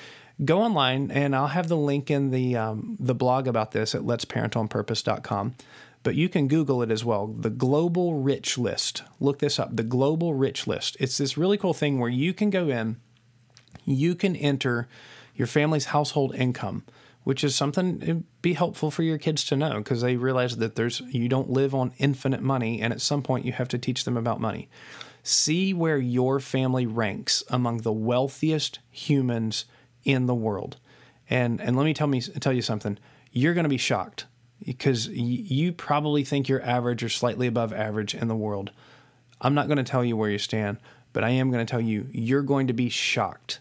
Go 0.45 0.63
online, 0.63 1.13
and 1.13 1.37
I'll 1.37 1.49
have 1.49 1.69
the 1.69 1.77
link 1.77 2.11
in 2.11 2.33
the 2.33 2.57
um, 2.57 2.97
the 2.99 3.15
blog 3.15 3.47
about 3.47 3.71
this 3.71 3.95
at 3.95 4.03
letsparentonpurpose.com 4.03 5.55
but 6.03 6.15
you 6.15 6.29
can 6.29 6.49
Google 6.49 6.83
it 6.83 6.91
as 6.91 7.05
well. 7.05 7.27
The 7.27 7.51
Global 7.51 8.15
Rich 8.15 8.57
List. 8.57 9.03
Look 9.19 9.39
this 9.39 9.59
up. 9.59 9.77
The 9.77 9.83
Global 9.83 10.35
Rich 10.35 10.67
List. 10.67 10.97
It's 10.99 11.19
this 11.19 11.37
really 11.37 11.59
cool 11.59 11.75
thing 11.75 11.99
where 11.99 12.11
you 12.11 12.33
can 12.33 12.51
go 12.51 12.69
in, 12.69 12.97
you 13.85 14.15
can 14.15 14.35
enter 14.37 14.89
your 15.35 15.47
family's 15.47 15.87
household 15.87 16.35
income, 16.35 16.85
which 17.25 17.45
is 17.45 17.55
something 17.55 18.01
it'd 18.03 18.43
be 18.43 18.55
helpful 18.55 18.91
for 18.91 19.03
your 19.03 19.19
kids 19.19 19.45
to 19.45 19.57
know 19.57 19.79
because 19.79 20.01
they 20.01 20.17
realize 20.17 20.57
that 20.57 20.75
there's 20.75 21.01
you 21.11 21.29
don't 21.29 21.51
live 21.51 21.75
on 21.75 21.93
infinite 21.99 22.43
money, 22.43 22.81
and 22.81 22.93
at 22.93 23.01
some 23.01 23.23
point 23.23 23.45
you 23.45 23.53
have 23.53 23.69
to 23.69 23.79
teach 23.79 24.05
them 24.05 24.17
about 24.17 24.41
money. 24.41 24.69
See 25.23 25.75
where 25.75 25.99
your 25.99 26.41
family 26.41 26.87
ranks 26.87 27.43
among 27.51 27.79
the 27.79 27.93
wealthiest 27.93 28.79
humans 28.91 29.67
in 30.05 30.27
the 30.27 30.35
world. 30.35 30.79
And 31.29 31.61
and 31.61 31.77
let 31.77 31.85
me 31.85 31.93
tell 31.93 32.07
me 32.07 32.23
tell 32.23 32.55
you 32.55 32.63
something. 32.63 32.99
You're 33.33 33.55
going 33.55 33.65
to 33.65 33.71
be 33.71 33.77
shocked 33.77 34.25
because 34.65 35.09
you 35.09 35.73
probably 35.73 36.25
think 36.25 36.49
you're 36.49 36.63
average 36.63 37.03
or 37.03 37.09
slightly 37.09 37.47
above 37.47 37.73
average 37.73 38.15
in 38.15 38.29
the 38.29 38.37
world. 38.37 38.71
I'm 39.41 39.55
not 39.55 39.69
going 39.69 39.79
to 39.79 39.85
tell 39.85 40.05
you 40.05 40.17
where 40.17 40.31
you 40.31 40.39
stand, 40.39 40.79
but 41.13 41.25
I 41.25 41.31
am 41.31 41.51
going 41.51 41.65
to 41.65 41.71
tell 41.71 41.81
you 41.81 42.09
you're 42.13 42.43
going 42.43 42.67
to 42.67 42.73
be 42.73 42.89
shocked. 42.89 43.61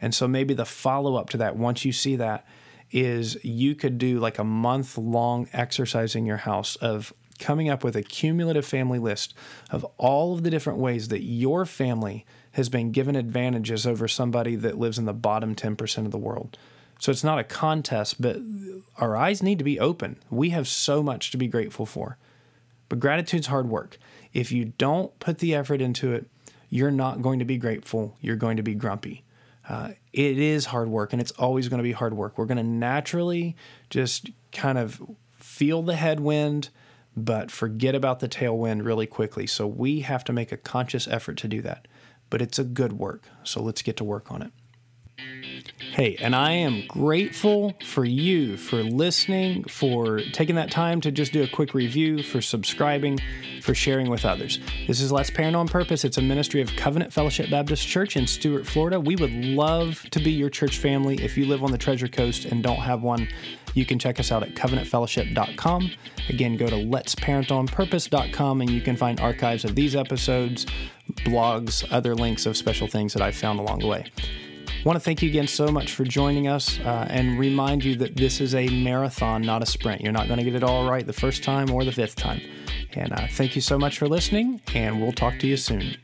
And 0.00 0.14
so 0.14 0.28
maybe 0.28 0.54
the 0.54 0.64
follow 0.64 1.16
up 1.16 1.30
to 1.30 1.36
that, 1.38 1.56
once 1.56 1.84
you 1.84 1.92
see 1.92 2.16
that, 2.16 2.46
is 2.90 3.42
you 3.44 3.74
could 3.74 3.98
do 3.98 4.20
like 4.20 4.38
a 4.38 4.44
month 4.44 4.96
long 4.96 5.48
exercise 5.52 6.14
in 6.14 6.26
your 6.26 6.36
house 6.36 6.76
of 6.76 7.12
coming 7.38 7.68
up 7.68 7.84
with 7.84 7.96
a 7.96 8.02
cumulative 8.02 8.64
family 8.64 8.98
list 8.98 9.34
of 9.70 9.84
all 9.98 10.34
of 10.34 10.42
the 10.42 10.50
different 10.50 10.78
ways 10.78 11.08
that 11.08 11.22
your 11.22 11.66
family 11.66 12.24
has 12.52 12.68
been 12.68 12.92
given 12.92 13.16
advantages 13.16 13.86
over 13.86 14.08
somebody 14.08 14.56
that 14.56 14.78
lives 14.78 14.98
in 14.98 15.04
the 15.04 15.12
bottom 15.12 15.54
10% 15.54 16.06
of 16.06 16.10
the 16.10 16.18
world. 16.18 16.56
So 16.98 17.10
it's 17.12 17.24
not 17.24 17.38
a 17.38 17.44
contest, 17.44 18.20
but 18.20 18.38
our 18.98 19.16
eyes 19.16 19.42
need 19.42 19.58
to 19.58 19.64
be 19.64 19.78
open. 19.78 20.18
We 20.30 20.50
have 20.50 20.66
so 20.66 21.02
much 21.02 21.30
to 21.30 21.36
be 21.36 21.46
grateful 21.46 21.86
for. 21.86 22.16
But 22.88 23.00
gratitude's 23.00 23.48
hard 23.48 23.68
work. 23.68 23.98
If 24.32 24.52
you 24.52 24.72
don't 24.78 25.18
put 25.18 25.38
the 25.38 25.54
effort 25.54 25.80
into 25.80 26.12
it, 26.12 26.26
you're 26.70 26.90
not 26.90 27.22
going 27.22 27.38
to 27.38 27.44
be 27.44 27.58
grateful. 27.58 28.16
You're 28.20 28.36
going 28.36 28.56
to 28.56 28.62
be 28.62 28.74
grumpy. 28.74 29.24
Uh, 29.68 29.90
it 30.12 30.38
is 30.38 30.66
hard 30.66 30.88
work 30.88 31.12
and 31.12 31.20
it's 31.20 31.32
always 31.32 31.68
going 31.68 31.78
to 31.78 31.84
be 31.84 31.92
hard 31.92 32.14
work. 32.14 32.38
We're 32.38 32.46
going 32.46 32.56
to 32.56 32.62
naturally 32.62 33.56
just 33.90 34.30
kind 34.52 34.78
of 34.78 35.00
feel 35.34 35.82
the 35.82 35.96
headwind, 35.96 36.70
but 37.16 37.50
forget 37.50 37.94
about 37.94 38.20
the 38.20 38.28
tailwind 38.28 38.84
really 38.84 39.06
quickly. 39.06 39.46
So 39.46 39.66
we 39.66 40.00
have 40.00 40.22
to 40.24 40.32
make 40.32 40.52
a 40.52 40.56
conscious 40.56 41.08
effort 41.08 41.36
to 41.38 41.48
do 41.48 41.60
that. 41.62 41.88
But 42.30 42.42
it's 42.42 42.58
a 42.58 42.64
good 42.64 42.94
work. 42.94 43.28
So 43.44 43.62
let's 43.62 43.82
get 43.82 43.96
to 43.98 44.04
work 44.04 44.30
on 44.30 44.42
it. 44.42 44.52
Hey, 45.92 46.16
and 46.20 46.36
I 46.36 46.52
am 46.52 46.86
grateful 46.86 47.74
for 47.82 48.04
you 48.04 48.58
for 48.58 48.82
listening, 48.82 49.64
for 49.64 50.20
taking 50.32 50.56
that 50.56 50.70
time 50.70 51.00
to 51.00 51.10
just 51.10 51.32
do 51.32 51.42
a 51.42 51.48
quick 51.48 51.72
review, 51.72 52.22
for 52.22 52.42
subscribing, 52.42 53.18
for 53.62 53.74
sharing 53.74 54.10
with 54.10 54.26
others. 54.26 54.58
This 54.86 55.00
is 55.00 55.10
Let's 55.10 55.30
Parent 55.30 55.56
on 55.56 55.68
Purpose. 55.68 56.04
It's 56.04 56.18
a 56.18 56.22
ministry 56.22 56.60
of 56.60 56.70
Covenant 56.76 57.14
Fellowship 57.14 57.48
Baptist 57.48 57.86
Church 57.88 58.16
in 58.16 58.26
Stuart, 58.26 58.66
Florida. 58.66 59.00
We 59.00 59.16
would 59.16 59.32
love 59.32 60.02
to 60.10 60.20
be 60.20 60.32
your 60.32 60.50
church 60.50 60.78
family. 60.78 61.16
If 61.24 61.38
you 61.38 61.46
live 61.46 61.64
on 61.64 61.72
the 61.72 61.78
Treasure 61.78 62.08
Coast 62.08 62.44
and 62.44 62.62
don't 62.62 62.76
have 62.76 63.02
one, 63.02 63.26
you 63.72 63.86
can 63.86 63.98
check 63.98 64.20
us 64.20 64.30
out 64.30 64.42
at 64.42 64.54
covenantfellowship.com. 64.54 65.90
Again, 66.28 66.58
go 66.58 66.66
to 66.66 66.76
letsparentonpurpose.com 66.76 68.60
and 68.60 68.70
you 68.70 68.82
can 68.82 68.96
find 68.96 69.18
archives 69.20 69.64
of 69.64 69.74
these 69.74 69.96
episodes, 69.96 70.66
blogs, 71.24 71.86
other 71.90 72.14
links 72.14 72.44
of 72.44 72.54
special 72.56 72.86
things 72.86 73.14
that 73.14 73.22
I've 73.22 73.36
found 73.36 73.60
along 73.60 73.78
the 73.78 73.86
way. 73.86 74.10
Want 74.86 74.96
to 74.96 75.00
thank 75.00 75.20
you 75.20 75.28
again 75.28 75.48
so 75.48 75.66
much 75.66 75.92
for 75.92 76.04
joining 76.04 76.46
us 76.46 76.78
uh, 76.78 77.08
and 77.10 77.40
remind 77.40 77.84
you 77.84 77.96
that 77.96 78.14
this 78.14 78.40
is 78.40 78.54
a 78.54 78.68
marathon, 78.68 79.42
not 79.42 79.60
a 79.60 79.66
sprint. 79.66 80.00
You're 80.00 80.12
not 80.12 80.28
going 80.28 80.38
to 80.38 80.44
get 80.44 80.54
it 80.54 80.62
all 80.62 80.88
right 80.88 81.04
the 81.04 81.12
first 81.12 81.42
time 81.42 81.72
or 81.72 81.84
the 81.84 81.90
fifth 81.90 82.14
time. 82.14 82.40
And 82.92 83.12
uh, 83.12 83.26
thank 83.32 83.56
you 83.56 83.60
so 83.60 83.78
much 83.78 83.98
for 83.98 84.06
listening, 84.06 84.60
and 84.74 85.02
we'll 85.02 85.10
talk 85.10 85.40
to 85.40 85.48
you 85.48 85.56
soon. 85.56 85.96